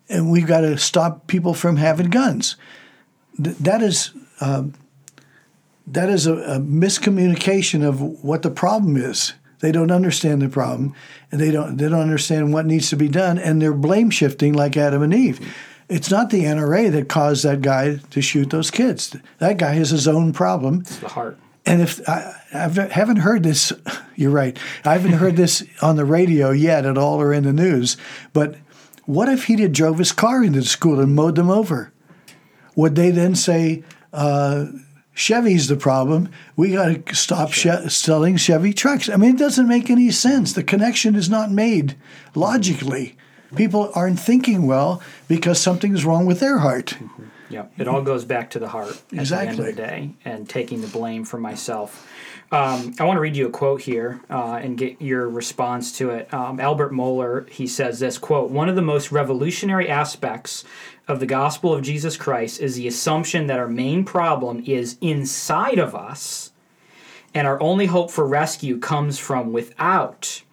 and 0.09 0.31
we've 0.31 0.47
got 0.47 0.61
to 0.61 0.77
stop 0.77 1.27
people 1.27 1.53
from 1.53 1.77
having 1.77 2.09
guns. 2.09 2.55
Th- 3.41 3.57
that 3.57 3.81
is. 3.81 4.11
Um, 4.41 4.73
that 5.85 6.09
is 6.09 6.27
a, 6.27 6.35
a 6.35 6.59
miscommunication 6.59 7.85
of 7.85 7.99
what 8.23 8.41
the 8.41 8.49
problem 8.49 8.95
is. 8.95 9.33
They 9.59 9.71
don't 9.71 9.91
understand 9.91 10.41
the 10.41 10.49
problem, 10.49 10.93
and 11.31 11.39
they 11.39 11.51
don't 11.51 11.77
they 11.77 11.87
don't 11.87 12.01
understand 12.01 12.53
what 12.53 12.65
needs 12.65 12.89
to 12.89 12.97
be 12.97 13.07
done, 13.07 13.37
and 13.37 13.61
they're 13.61 13.73
blame 13.73 14.09
shifting 14.09 14.53
like 14.53 14.75
Adam 14.75 15.01
and 15.01 15.13
Eve. 15.13 15.39
It's 15.89 16.09
not 16.09 16.29
the 16.29 16.43
NRA 16.43 16.91
that 16.91 17.09
caused 17.09 17.43
that 17.43 17.61
guy 17.61 17.97
to 18.11 18.21
shoot 18.21 18.49
those 18.49 18.71
kids. 18.71 19.15
That 19.39 19.57
guy 19.57 19.73
has 19.73 19.89
his 19.89 20.07
own 20.07 20.33
problem. 20.33 20.81
It's 20.81 20.97
the 20.97 21.09
heart. 21.09 21.37
And 21.65 21.81
if 21.81 22.07
I, 22.07 22.35
I 22.53 22.67
haven't 22.91 23.17
heard 23.17 23.43
this, 23.43 23.71
you're 24.15 24.31
right. 24.31 24.57
I 24.85 24.93
haven't 24.93 25.13
heard 25.13 25.35
this 25.35 25.63
on 25.81 25.95
the 25.95 26.05
radio 26.05 26.51
yet 26.51 26.85
at 26.85 26.97
all 26.97 27.21
or 27.21 27.33
in 27.33 27.43
the 27.43 27.53
news. 27.53 27.97
But 28.33 28.55
what 29.05 29.29
if 29.29 29.45
he 29.45 29.61
had 29.61 29.73
drove 29.73 29.97
his 29.97 30.11
car 30.11 30.43
into 30.43 30.61
the 30.61 30.65
school 30.65 30.99
and 30.99 31.15
mowed 31.15 31.35
them 31.35 31.49
over? 31.49 31.91
Would 32.75 32.95
they 32.95 33.11
then 33.11 33.35
say 33.35 33.83
uh, 34.11 34.67
Chevy's 35.13 35.67
the 35.67 35.75
problem? 35.75 36.29
We 36.55 36.71
got 36.71 37.05
to 37.05 37.15
stop 37.15 37.51
sure. 37.51 37.89
selling 37.89 38.37
Chevy 38.37 38.73
trucks. 38.73 39.09
I 39.09 39.17
mean, 39.17 39.35
it 39.35 39.39
doesn't 39.39 39.67
make 39.67 39.89
any 39.89 40.09
sense. 40.11 40.53
The 40.53 40.63
connection 40.63 41.15
is 41.15 41.29
not 41.29 41.51
made 41.51 41.95
logically 42.33 43.15
people 43.55 43.91
aren't 43.95 44.19
thinking 44.19 44.67
well 44.67 45.01
because 45.27 45.59
something's 45.59 46.05
wrong 46.05 46.25
with 46.25 46.39
their 46.39 46.59
heart. 46.59 46.97
Mm-hmm. 46.99 47.23
Yeah, 47.49 47.65
it 47.77 47.87
all 47.87 48.01
goes 48.01 48.25
back 48.25 48.49
to 48.51 48.59
the 48.59 48.69
heart 48.69 49.01
at 49.11 49.19
exactly. 49.19 49.45
the 49.45 49.51
end 49.51 49.59
of 49.59 49.65
the 49.65 49.81
day 49.81 50.11
and 50.25 50.49
taking 50.49 50.81
the 50.81 50.87
blame 50.87 51.23
for 51.23 51.37
myself. 51.37 52.09
Um, 52.51 52.93
I 52.99 53.03
want 53.03 53.17
to 53.17 53.21
read 53.21 53.35
you 53.35 53.47
a 53.47 53.51
quote 53.51 53.81
here 53.81 54.21
uh, 54.29 54.59
and 54.61 54.77
get 54.77 55.01
your 55.01 55.27
response 55.27 55.97
to 55.97 56.11
it. 56.11 56.31
Um, 56.33 56.59
Albert 56.59 56.91
Mohler 56.91 57.49
he 57.49 57.67
says 57.67 57.99
this 57.99 58.17
quote: 58.17 58.49
"One 58.49 58.69
of 58.69 58.75
the 58.75 58.81
most 58.81 59.11
revolutionary 59.11 59.89
aspects 59.89 60.63
of 61.07 61.19
the 61.19 61.25
gospel 61.25 61.73
of 61.73 61.81
Jesus 61.81 62.17
Christ 62.17 62.59
is 62.59 62.75
the 62.75 62.87
assumption 62.87 63.47
that 63.47 63.59
our 63.59 63.67
main 63.67 64.03
problem 64.03 64.63
is 64.65 64.97
inside 65.01 65.79
of 65.79 65.95
us, 65.95 66.53
and 67.33 67.47
our 67.47 67.61
only 67.61 67.87
hope 67.87 68.09
for 68.09 68.25
rescue 68.27 68.79
comes 68.79 69.19
from 69.19 69.51
without." 69.51 70.43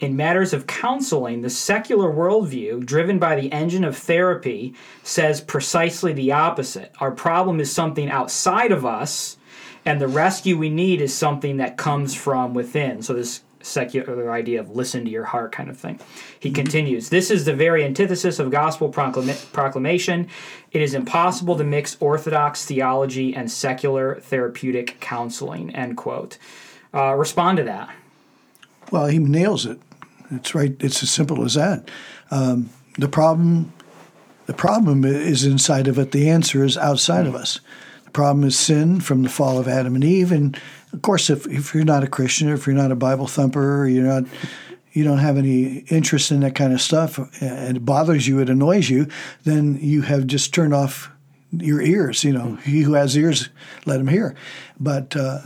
In 0.00 0.16
matters 0.16 0.52
of 0.52 0.66
counseling, 0.66 1.42
the 1.42 1.50
secular 1.50 2.12
worldview, 2.12 2.84
driven 2.84 3.18
by 3.18 3.40
the 3.40 3.52
engine 3.52 3.84
of 3.84 3.96
therapy, 3.96 4.74
says 5.02 5.40
precisely 5.40 6.12
the 6.12 6.32
opposite. 6.32 6.92
Our 7.00 7.12
problem 7.12 7.60
is 7.60 7.72
something 7.72 8.10
outside 8.10 8.72
of 8.72 8.84
us, 8.84 9.36
and 9.84 10.00
the 10.00 10.08
rescue 10.08 10.58
we 10.58 10.70
need 10.70 11.00
is 11.00 11.14
something 11.14 11.58
that 11.58 11.76
comes 11.76 12.14
from 12.14 12.54
within. 12.54 13.02
So, 13.02 13.14
this 13.14 13.42
secular 13.64 14.30
idea 14.30 14.60
of 14.60 14.70
listen 14.70 15.04
to 15.04 15.10
your 15.10 15.24
heart 15.24 15.52
kind 15.52 15.70
of 15.70 15.78
thing. 15.78 15.98
He 16.38 16.48
mm-hmm. 16.48 16.56
continues 16.56 17.08
This 17.08 17.30
is 17.30 17.44
the 17.44 17.54
very 17.54 17.84
antithesis 17.84 18.38
of 18.38 18.50
gospel 18.50 18.92
proclama- 18.92 19.52
proclamation. 19.52 20.28
It 20.72 20.82
is 20.82 20.94
impossible 20.94 21.56
to 21.56 21.64
mix 21.64 21.96
orthodox 22.00 22.64
theology 22.66 23.34
and 23.34 23.50
secular 23.50 24.16
therapeutic 24.20 25.00
counseling. 25.00 25.74
End 25.74 25.96
quote. 25.96 26.38
Uh, 26.92 27.14
respond 27.14 27.58
to 27.58 27.64
that. 27.64 27.94
Well, 28.90 29.06
he 29.06 29.18
nails 29.18 29.66
it. 29.66 29.78
It's 30.30 30.54
right. 30.54 30.74
It's 30.80 31.02
as 31.02 31.10
simple 31.10 31.44
as 31.44 31.54
that. 31.54 31.90
Um, 32.30 32.70
the 32.98 33.08
problem, 33.08 33.72
the 34.46 34.54
problem 34.54 35.04
is 35.04 35.44
inside 35.44 35.88
of 35.88 35.98
it. 35.98 36.12
The 36.12 36.30
answer 36.30 36.64
is 36.64 36.76
outside 36.76 37.26
of 37.26 37.34
us. 37.34 37.60
The 38.04 38.10
problem 38.10 38.44
is 38.46 38.58
sin 38.58 39.00
from 39.00 39.22
the 39.22 39.28
fall 39.28 39.58
of 39.58 39.68
Adam 39.68 39.94
and 39.94 40.04
Eve, 40.04 40.32
and 40.32 40.58
of 40.92 41.02
course, 41.02 41.28
if, 41.28 41.46
if 41.48 41.74
you're 41.74 41.84
not 41.84 42.04
a 42.04 42.08
Christian, 42.08 42.48
if 42.48 42.66
you're 42.66 42.76
not 42.76 42.92
a 42.92 42.96
Bible 42.96 43.26
thumper, 43.26 43.88
you're 43.88 44.04
not, 44.04 44.24
you 44.92 45.02
don't 45.02 45.18
have 45.18 45.36
any 45.36 45.78
interest 45.88 46.30
in 46.30 46.40
that 46.40 46.54
kind 46.54 46.72
of 46.72 46.80
stuff, 46.80 47.18
and 47.42 47.76
it 47.76 47.84
bothers 47.84 48.28
you, 48.28 48.38
it 48.38 48.48
annoys 48.48 48.88
you, 48.88 49.08
then 49.42 49.76
you 49.80 50.02
have 50.02 50.28
just 50.28 50.54
turned 50.54 50.72
off 50.72 51.10
your 51.50 51.80
ears. 51.80 52.22
You 52.22 52.32
know, 52.32 52.54
he 52.64 52.82
who 52.82 52.94
has 52.94 53.16
ears, 53.16 53.48
let 53.86 53.98
him 53.98 54.06
hear. 54.06 54.36
But 54.78 55.16
uh, 55.16 55.40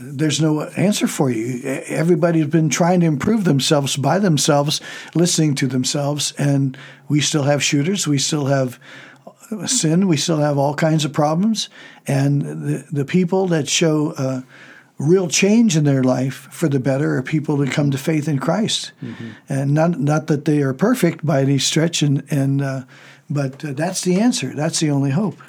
there's 0.00 0.40
no 0.40 0.62
answer 0.62 1.06
for 1.06 1.30
you. 1.30 1.60
Everybody's 1.86 2.46
been 2.46 2.68
trying 2.68 3.00
to 3.00 3.06
improve 3.06 3.44
themselves 3.44 3.96
by 3.96 4.18
themselves, 4.18 4.80
listening 5.14 5.54
to 5.56 5.66
themselves, 5.66 6.32
and 6.38 6.76
we 7.08 7.20
still 7.20 7.44
have 7.44 7.62
shooters. 7.62 8.06
We 8.06 8.18
still 8.18 8.46
have 8.46 8.78
sin. 9.66 10.08
We 10.08 10.16
still 10.16 10.38
have 10.38 10.58
all 10.58 10.74
kinds 10.74 11.04
of 11.04 11.12
problems, 11.12 11.68
and 12.06 12.42
the 12.42 12.86
the 12.90 13.04
people 13.04 13.46
that 13.48 13.68
show. 13.68 14.12
Uh, 14.12 14.42
real 14.98 15.26
change 15.26 15.76
in 15.76 15.82
their 15.82 16.04
life 16.04 16.46
for 16.52 16.68
the 16.68 16.78
better 16.78 17.16
are 17.16 17.22
people 17.22 17.56
that 17.56 17.72
come 17.72 17.90
to 17.90 17.98
faith 17.98 18.28
in 18.28 18.38
Christ, 18.38 18.92
mm-hmm. 19.02 19.30
and 19.48 19.74
not 19.74 19.98
not 19.98 20.28
that 20.28 20.44
they 20.44 20.62
are 20.62 20.72
perfect 20.72 21.26
by 21.26 21.40
any 21.40 21.58
stretch, 21.58 22.02
and 22.02 22.22
and 22.30 22.62
uh, 22.62 22.82
but 23.28 23.64
uh, 23.64 23.72
that's 23.72 24.02
the 24.02 24.20
answer. 24.20 24.54
That's 24.54 24.78
the 24.78 24.90
only 24.90 25.10
hope. 25.10 25.40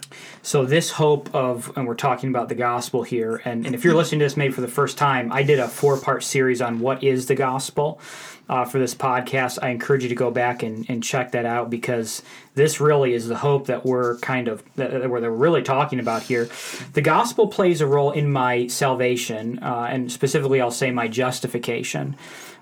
So 0.45 0.65
this 0.65 0.91
hope 0.91 1.33
of, 1.33 1.71
and 1.77 1.87
we're 1.87 1.95
talking 1.95 2.29
about 2.29 2.49
the 2.49 2.55
gospel 2.55 3.01
here, 3.01 3.41
and, 3.45 3.65
and 3.65 3.73
if 3.73 3.85
you're 3.85 3.95
listening 3.95 4.19
to 4.19 4.25
this 4.25 4.35
maybe 4.35 4.53
for 4.53 4.59
the 4.59 4.67
first 4.67 4.97
time, 4.97 5.31
I 5.31 5.41
did 5.41 5.57
a 5.57 5.69
four 5.69 5.97
part 5.97 6.21
series 6.21 6.61
on 6.61 6.81
what 6.81 7.01
is 7.01 7.27
the 7.27 7.35
gospel 7.35 8.01
uh, 8.49 8.65
for 8.65 8.77
this 8.77 8.93
podcast. 8.93 9.57
I 9.61 9.69
encourage 9.69 10.03
you 10.03 10.09
to 10.09 10.15
go 10.15 10.31
back 10.31 10.61
and, 10.61 10.85
and 10.89 11.01
check 11.01 11.31
that 11.31 11.45
out 11.45 11.69
because 11.69 12.23
this 12.55 12.81
really 12.81 13.13
is 13.13 13.29
the 13.29 13.37
hope 13.37 13.67
that 13.67 13.85
we're 13.85 14.17
kind 14.17 14.49
of 14.49 14.61
that, 14.75 14.91
that 14.91 15.09
we're 15.09 15.29
really 15.29 15.63
talking 15.63 16.01
about 16.01 16.23
here. 16.23 16.49
The 16.91 17.01
gospel 17.01 17.47
plays 17.47 17.79
a 17.79 17.87
role 17.87 18.11
in 18.11 18.29
my 18.29 18.67
salvation, 18.67 19.59
uh, 19.59 19.87
and 19.89 20.11
specifically, 20.11 20.59
I'll 20.59 20.71
say 20.71 20.91
my 20.91 21.07
justification. 21.07 22.17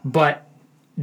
But 0.06 0.48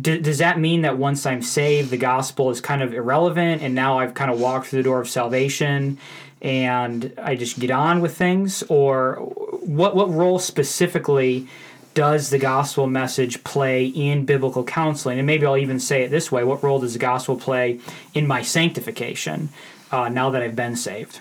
does 0.00 0.38
that 0.38 0.60
mean 0.60 0.82
that 0.82 0.96
once 0.96 1.26
I'm 1.26 1.42
saved, 1.42 1.90
the 1.90 1.96
gospel 1.96 2.50
is 2.50 2.60
kind 2.60 2.82
of 2.82 2.94
irrelevant, 2.94 3.62
and 3.62 3.74
now 3.74 3.98
I've 3.98 4.14
kind 4.14 4.30
of 4.30 4.40
walked 4.40 4.68
through 4.68 4.80
the 4.80 4.84
door 4.84 5.00
of 5.00 5.08
salvation, 5.08 5.98
and 6.40 7.12
I 7.18 7.34
just 7.34 7.58
get 7.58 7.70
on 7.70 8.00
with 8.00 8.16
things, 8.16 8.62
or 8.68 9.16
what? 9.62 9.96
What 9.96 10.10
role 10.10 10.38
specifically 10.38 11.48
does 11.94 12.30
the 12.30 12.38
gospel 12.38 12.86
message 12.86 13.42
play 13.42 13.86
in 13.86 14.24
biblical 14.24 14.64
counseling? 14.64 15.18
And 15.18 15.26
maybe 15.26 15.46
I'll 15.46 15.56
even 15.56 15.80
say 15.80 16.02
it 16.02 16.10
this 16.10 16.30
way: 16.30 16.44
What 16.44 16.62
role 16.62 16.80
does 16.80 16.92
the 16.92 16.98
gospel 16.98 17.36
play 17.36 17.80
in 18.14 18.26
my 18.26 18.42
sanctification 18.42 19.48
uh, 19.90 20.08
now 20.08 20.30
that 20.30 20.42
I've 20.42 20.56
been 20.56 20.76
saved? 20.76 21.20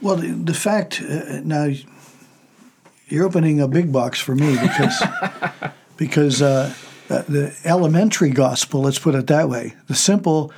Well, 0.00 0.16
the, 0.16 0.28
the 0.28 0.54
fact 0.54 1.02
uh, 1.02 1.40
now 1.44 1.70
you're 3.08 3.26
opening 3.26 3.60
a 3.60 3.68
big 3.68 3.92
box 3.92 4.20
for 4.20 4.34
me 4.34 4.56
because 4.58 5.02
because. 5.96 6.42
Uh, 6.42 6.74
uh, 7.10 7.22
the 7.28 7.54
elementary 7.64 8.30
gospel, 8.30 8.80
let's 8.80 8.98
put 8.98 9.14
it 9.14 9.26
that 9.26 9.46
way, 9.46 9.74
the 9.86 9.94
simple, 9.94 10.50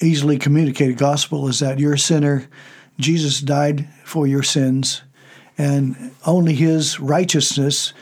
easily 0.00 0.38
communicated 0.38 0.98
gospel 0.98 1.48
is 1.48 1.60
that 1.60 1.78
you're 1.78 1.94
a 1.94 1.98
sinner, 1.98 2.48
Jesus 2.98 3.40
died 3.40 3.88
for 4.04 4.26
your 4.26 4.42
sins, 4.42 5.02
and 5.56 6.14
only 6.26 6.54
his 6.54 7.00
righteousness 7.00 7.92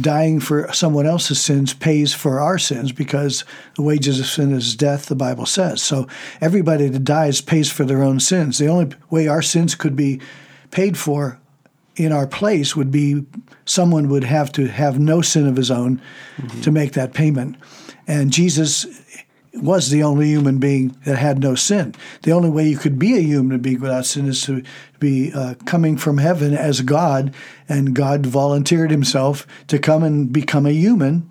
dying 0.00 0.40
for 0.40 0.72
someone 0.72 1.06
else's 1.06 1.40
sins 1.40 1.72
pays 1.72 2.12
for 2.12 2.40
our 2.40 2.58
sins 2.58 2.92
because 2.92 3.44
the 3.76 3.82
wages 3.82 4.20
of 4.20 4.26
sin 4.26 4.52
is 4.52 4.76
death, 4.76 5.06
the 5.06 5.14
Bible 5.14 5.46
says. 5.46 5.82
So 5.82 6.06
everybody 6.40 6.88
that 6.88 7.04
dies 7.04 7.40
pays 7.40 7.70
for 7.70 7.84
their 7.84 8.02
own 8.02 8.20
sins. 8.20 8.58
The 8.58 8.68
only 8.68 8.94
way 9.08 9.26
our 9.26 9.42
sins 9.42 9.74
could 9.74 9.96
be 9.96 10.20
paid 10.70 10.98
for 10.98 11.38
in 11.96 12.12
our 12.12 12.26
place 12.26 12.76
would 12.76 12.90
be 12.90 13.24
someone 13.64 14.08
would 14.08 14.24
have 14.24 14.52
to 14.52 14.68
have 14.68 14.98
no 14.98 15.20
sin 15.20 15.46
of 15.46 15.56
his 15.56 15.70
own 15.70 16.00
mm-hmm. 16.36 16.60
to 16.60 16.70
make 16.70 16.92
that 16.92 17.14
payment. 17.14 17.56
And 18.06 18.32
Jesus 18.32 18.86
was 19.54 19.90
the 19.90 20.02
only 20.02 20.28
human 20.28 20.58
being 20.58 20.96
that 21.04 21.16
had 21.16 21.40
no 21.40 21.54
sin. 21.54 21.94
The 22.22 22.32
only 22.32 22.50
way 22.50 22.68
you 22.68 22.78
could 22.78 22.98
be 22.98 23.16
a 23.16 23.20
human 23.20 23.60
being 23.60 23.80
without 23.80 24.06
sin 24.06 24.26
is 24.26 24.42
to 24.42 24.62
be 24.98 25.32
uh, 25.34 25.54
coming 25.66 25.96
from 25.96 26.18
heaven 26.18 26.54
as 26.54 26.82
God, 26.82 27.34
and 27.68 27.94
God 27.94 28.26
volunteered 28.26 28.90
himself 28.90 29.46
to 29.68 29.78
come 29.78 30.02
and 30.02 30.32
become 30.32 30.66
a 30.66 30.72
human, 30.72 31.30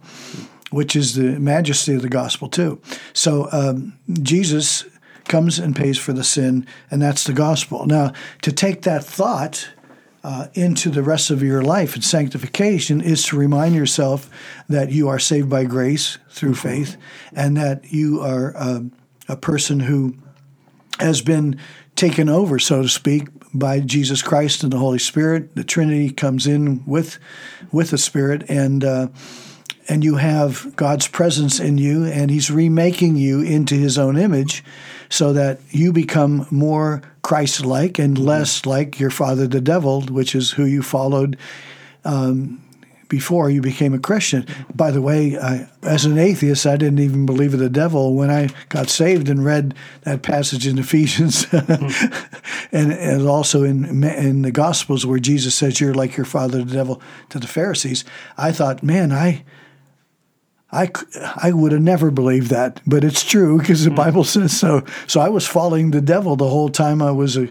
which 0.71 0.95
is 0.95 1.15
the 1.15 1.39
majesty 1.39 1.93
of 1.93 2.01
the 2.01 2.09
gospel, 2.09 2.49
too. 2.49 2.81
So 3.13 3.47
um, 3.51 3.97
Jesus 4.21 4.85
comes 5.27 5.59
and 5.59 5.75
pays 5.75 5.97
for 5.97 6.11
the 6.11 6.23
sin, 6.23 6.65
and 6.91 7.01
that's 7.01 7.23
the 7.23 7.33
gospel. 7.33 7.85
Now, 7.85 8.13
to 8.41 8.51
take 8.51 8.81
that 8.81 9.03
thought 9.03 9.69
uh, 10.23 10.47
into 10.53 10.89
the 10.89 11.03
rest 11.03 11.29
of 11.29 11.41
your 11.41 11.61
life 11.61 11.95
and 11.95 12.03
sanctification 12.03 13.01
is 13.01 13.25
to 13.25 13.37
remind 13.37 13.75
yourself 13.75 14.29
that 14.67 14.91
you 14.91 15.07
are 15.07 15.19
saved 15.19 15.49
by 15.49 15.63
grace 15.63 16.17
through 16.29 16.55
faith 16.55 16.97
and 17.33 17.55
that 17.55 17.91
you 17.91 18.19
are 18.21 18.55
uh, 18.57 18.81
a 19.27 19.37
person 19.37 19.81
who 19.81 20.15
has 20.99 21.21
been 21.21 21.57
taken 21.95 22.29
over, 22.29 22.59
so 22.59 22.81
to 22.81 22.89
speak, 22.89 23.27
by 23.53 23.79
Jesus 23.79 24.21
Christ 24.21 24.63
and 24.63 24.71
the 24.71 24.77
Holy 24.77 24.99
Spirit. 24.99 25.55
The 25.55 25.63
Trinity 25.63 26.11
comes 26.11 26.45
in 26.47 26.85
with 26.85 27.19
with 27.71 27.91
the 27.91 27.97
Spirit, 27.97 28.43
and 28.49 28.83
uh, 28.83 29.07
and 29.87 30.03
you 30.03 30.15
have 30.15 30.75
God's 30.75 31.07
presence 31.07 31.59
in 31.59 31.77
you, 31.77 32.05
and 32.05 32.29
He's 32.29 32.51
remaking 32.51 33.15
you 33.15 33.41
into 33.41 33.75
His 33.75 33.97
own 33.97 34.17
image, 34.17 34.63
so 35.09 35.33
that 35.33 35.59
you 35.71 35.91
become 35.91 36.45
more 36.51 37.01
Christ 37.23 37.65
like 37.65 37.99
and 37.99 38.17
less 38.17 38.65
like 38.65 38.99
your 38.99 39.09
father, 39.09 39.47
the 39.47 39.61
devil, 39.61 40.01
which 40.03 40.35
is 40.35 40.51
who 40.51 40.65
you 40.65 40.81
followed 40.81 41.37
um, 42.05 42.63
before 43.09 43.49
you 43.49 43.59
became 43.59 43.93
a 43.93 43.99
Christian. 43.99 44.45
By 44.73 44.91
the 44.91 45.01
way, 45.01 45.37
I, 45.37 45.67
as 45.81 46.05
an 46.05 46.17
atheist, 46.17 46.67
I 46.67 46.77
didn't 46.77 46.99
even 46.99 47.25
believe 47.25 47.53
in 47.53 47.59
the 47.59 47.69
devil 47.69 48.13
when 48.13 48.29
I 48.29 48.49
got 48.69 48.89
saved 48.89 49.29
and 49.29 49.43
read 49.43 49.73
that 50.03 50.21
passage 50.21 50.67
in 50.67 50.77
Ephesians, 50.77 51.45
mm-hmm. 51.47 52.67
and, 52.75 52.93
and 52.93 53.27
also 53.27 53.63
in 53.63 54.03
in 54.03 54.43
the 54.43 54.51
Gospels 54.51 55.05
where 55.05 55.19
Jesus 55.19 55.55
says, 55.55 55.81
"You're 55.81 55.95
like 55.95 56.15
your 56.15 56.25
father, 56.25 56.63
the 56.63 56.73
devil," 56.73 57.01
to 57.29 57.39
the 57.39 57.47
Pharisees. 57.47 58.05
I 58.37 58.51
thought, 58.51 58.83
man, 58.83 59.11
I 59.11 59.43
I, 60.71 60.91
I 61.35 61.51
would 61.51 61.71
have 61.71 61.81
never 61.81 62.11
believed 62.11 62.49
that, 62.51 62.79
but 62.85 63.03
it's 63.03 63.23
true 63.23 63.57
because 63.57 63.83
the 63.83 63.89
hmm. 63.89 63.95
Bible 63.95 64.23
says 64.23 64.57
so. 64.57 64.83
So 65.07 65.19
I 65.19 65.29
was 65.29 65.47
following 65.47 65.91
the 65.91 66.01
devil 66.01 66.35
the 66.35 66.49
whole 66.49 66.69
time 66.69 67.01
I 67.01 67.11
was 67.11 67.37
a, 67.37 67.49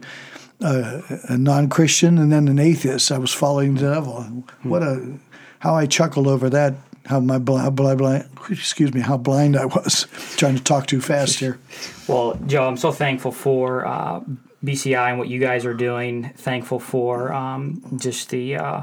a, 0.60 1.02
a 1.28 1.36
non 1.36 1.68
Christian 1.68 2.18
and 2.18 2.32
then 2.32 2.46
an 2.48 2.58
atheist. 2.58 3.10
I 3.10 3.18
was 3.18 3.32
following 3.32 3.74
the 3.74 3.92
devil. 3.92 4.22
Hmm. 4.22 4.68
What 4.68 4.82
a 4.82 5.18
how 5.60 5.74
I 5.74 5.86
chuckled 5.86 6.28
over 6.28 6.48
that. 6.50 6.74
How 7.06 7.20
my 7.20 7.38
blind, 7.38 7.74
blind, 7.74 7.98
blind, 7.98 8.28
excuse 8.50 8.92
me, 8.92 9.00
how 9.00 9.16
blind 9.16 9.56
I 9.56 9.64
was 9.64 10.06
trying 10.36 10.56
to 10.56 10.62
talk 10.62 10.86
too 10.86 11.00
fast 11.00 11.38
here. 11.38 11.58
Well, 12.06 12.38
Joe, 12.46 12.68
I'm 12.68 12.76
so 12.76 12.92
thankful 12.92 13.32
for 13.32 13.86
uh, 13.86 14.20
BCI 14.62 15.10
and 15.10 15.18
what 15.18 15.28
you 15.28 15.40
guys 15.40 15.64
are 15.64 15.74
doing. 15.74 16.32
Thankful 16.36 16.78
for 16.78 17.32
um, 17.32 17.98
just 17.98 18.30
the. 18.30 18.56
Uh, 18.56 18.82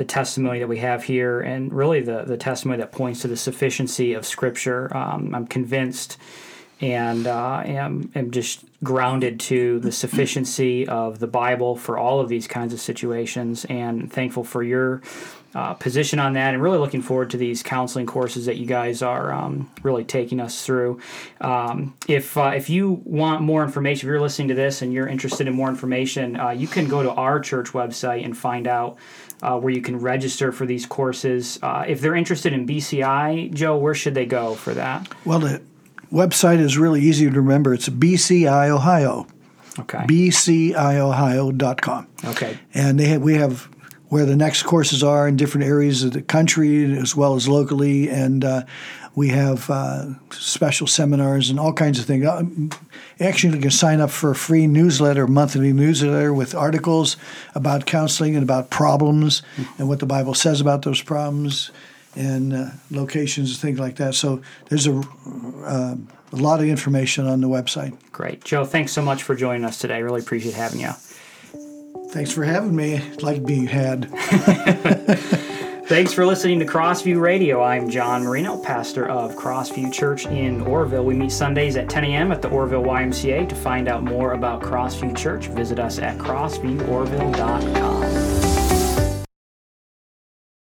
the 0.00 0.04
testimony 0.06 0.58
that 0.58 0.66
we 0.66 0.78
have 0.78 1.04
here 1.04 1.42
and 1.42 1.74
really 1.74 2.00
the, 2.00 2.24
the 2.24 2.38
testimony 2.38 2.78
that 2.78 2.90
points 2.90 3.20
to 3.20 3.28
the 3.28 3.36
sufficiency 3.36 4.14
of 4.14 4.24
Scripture. 4.24 4.96
Um, 4.96 5.34
I'm 5.34 5.46
convinced 5.46 6.16
and 6.80 7.26
uh, 7.26 7.62
am, 7.66 8.10
am 8.14 8.30
just 8.30 8.64
grounded 8.82 9.38
to 9.38 9.78
the 9.80 9.92
sufficiency 9.92 10.88
of 10.88 11.18
the 11.18 11.26
Bible 11.26 11.76
for 11.76 11.98
all 11.98 12.18
of 12.18 12.30
these 12.30 12.46
kinds 12.46 12.72
of 12.72 12.80
situations, 12.80 13.66
and 13.66 14.10
thankful 14.10 14.42
for 14.42 14.62
your 14.62 15.02
uh, 15.54 15.74
position 15.74 16.18
on 16.18 16.32
that, 16.32 16.54
and 16.54 16.62
really 16.62 16.78
looking 16.78 17.02
forward 17.02 17.28
to 17.30 17.36
these 17.36 17.62
counseling 17.62 18.06
courses 18.06 18.46
that 18.46 18.56
you 18.56 18.64
guys 18.64 19.02
are 19.02 19.32
um, 19.32 19.70
really 19.82 20.04
taking 20.04 20.40
us 20.40 20.64
through. 20.64 20.98
Um, 21.42 21.94
if 22.08 22.38
uh, 22.38 22.52
if 22.54 22.70
you 22.70 23.02
want 23.04 23.42
more 23.42 23.62
information, 23.62 24.08
if 24.08 24.10
you're 24.10 24.20
listening 24.20 24.48
to 24.48 24.54
this 24.54 24.80
and 24.80 24.92
you're 24.92 25.08
interested 25.08 25.46
in 25.46 25.54
more 25.54 25.68
information, 25.68 26.40
uh, 26.40 26.50
you 26.50 26.68
can 26.68 26.88
go 26.88 27.02
to 27.02 27.10
our 27.10 27.40
church 27.40 27.72
website 27.72 28.24
and 28.24 28.36
find 28.36 28.66
out. 28.66 28.96
Uh, 29.42 29.58
where 29.58 29.72
you 29.72 29.80
can 29.80 29.98
register 29.98 30.52
for 30.52 30.66
these 30.66 30.84
courses. 30.84 31.58
Uh, 31.62 31.82
if 31.88 31.98
they're 32.00 32.14
interested 32.14 32.52
in 32.52 32.66
BCI, 32.66 33.54
Joe, 33.54 33.78
where 33.78 33.94
should 33.94 34.14
they 34.14 34.26
go 34.26 34.54
for 34.54 34.74
that? 34.74 35.08
Well, 35.24 35.38
the 35.38 35.62
website 36.12 36.58
is 36.58 36.76
really 36.76 37.00
easy 37.00 37.30
to 37.30 37.40
remember. 37.40 37.72
It's 37.72 37.88
BCI 37.88 38.68
Ohio. 38.68 39.26
Okay. 39.78 39.98
BCIOhio.com. 39.98 42.06
Okay. 42.24 42.58
And 42.74 42.98
they 43.00 43.06
have, 43.06 43.22
we 43.22 43.34
have 43.34 43.70
where 44.10 44.26
the 44.26 44.36
next 44.36 44.64
courses 44.64 45.02
are 45.02 45.26
in 45.26 45.36
different 45.36 45.66
areas 45.66 46.02
of 46.02 46.12
the 46.12 46.22
country 46.22 46.84
as 46.98 47.16
well 47.16 47.34
as 47.34 47.48
locally. 47.48 48.10
And 48.10 48.44
uh, 48.44 48.64
we 49.14 49.28
have 49.28 49.70
uh, 49.70 50.06
special 50.30 50.86
seminars 50.86 51.48
and 51.48 51.58
all 51.58 51.72
kinds 51.72 51.98
of 51.98 52.04
things. 52.04 52.26
Uh, 52.26 52.42
Actually, 53.20 53.54
you 53.54 53.60
can 53.60 53.70
sign 53.70 54.00
up 54.00 54.10
for 54.10 54.30
a 54.30 54.34
free 54.34 54.66
newsletter, 54.66 55.26
monthly 55.26 55.72
newsletter 55.72 56.32
with 56.32 56.54
articles 56.54 57.18
about 57.54 57.84
counseling 57.86 58.34
and 58.34 58.42
about 58.42 58.70
problems 58.70 59.42
and 59.78 59.88
what 59.88 60.00
the 60.00 60.06
Bible 60.06 60.34
says 60.34 60.60
about 60.60 60.82
those 60.82 61.02
problems 61.02 61.70
and 62.16 62.52
uh, 62.52 62.70
locations 62.90 63.50
and 63.50 63.58
things 63.58 63.78
like 63.78 63.96
that. 63.96 64.14
So 64.14 64.40
there's 64.70 64.86
a, 64.86 65.02
uh, 65.64 65.96
a 66.32 66.36
lot 66.36 66.60
of 66.60 66.66
information 66.66 67.26
on 67.26 67.42
the 67.42 67.48
website. 67.48 67.96
Great. 68.10 68.42
Joe, 68.42 68.64
thanks 68.64 68.92
so 68.92 69.02
much 69.02 69.22
for 69.22 69.34
joining 69.34 69.64
us 69.64 69.78
today. 69.78 70.02
Really 70.02 70.20
appreciate 70.20 70.54
having 70.54 70.80
you. 70.80 70.92
Thanks 72.10 72.32
for 72.32 72.42
having 72.42 72.74
me. 72.74 72.96
I'd 72.96 73.22
like 73.22 73.46
being 73.46 73.66
had. 73.66 74.10
Thanks 75.86 76.12
for 76.12 76.26
listening 76.26 76.58
to 76.58 76.66
Crossview 76.66 77.20
Radio. 77.20 77.62
I'm 77.62 77.88
John 77.88 78.24
Marino, 78.24 78.60
pastor 78.62 79.08
of 79.08 79.36
Crossview 79.36 79.92
Church 79.92 80.26
in 80.26 80.64
Orrville. 80.64 81.04
We 81.04 81.14
meet 81.14 81.32
Sundays 81.32 81.76
at 81.76 81.88
10 81.88 82.04
a.m. 82.04 82.32
at 82.32 82.42
the 82.42 82.48
Orrville 82.48 82.84
YMCA. 82.84 83.48
To 83.48 83.54
find 83.54 83.88
out 83.88 84.02
more 84.02 84.32
about 84.32 84.60
Crossview 84.60 85.16
Church, 85.16 85.46
visit 85.46 85.78
us 85.78 85.98
at 85.98 86.18
crossvieworville.com. 86.18 88.29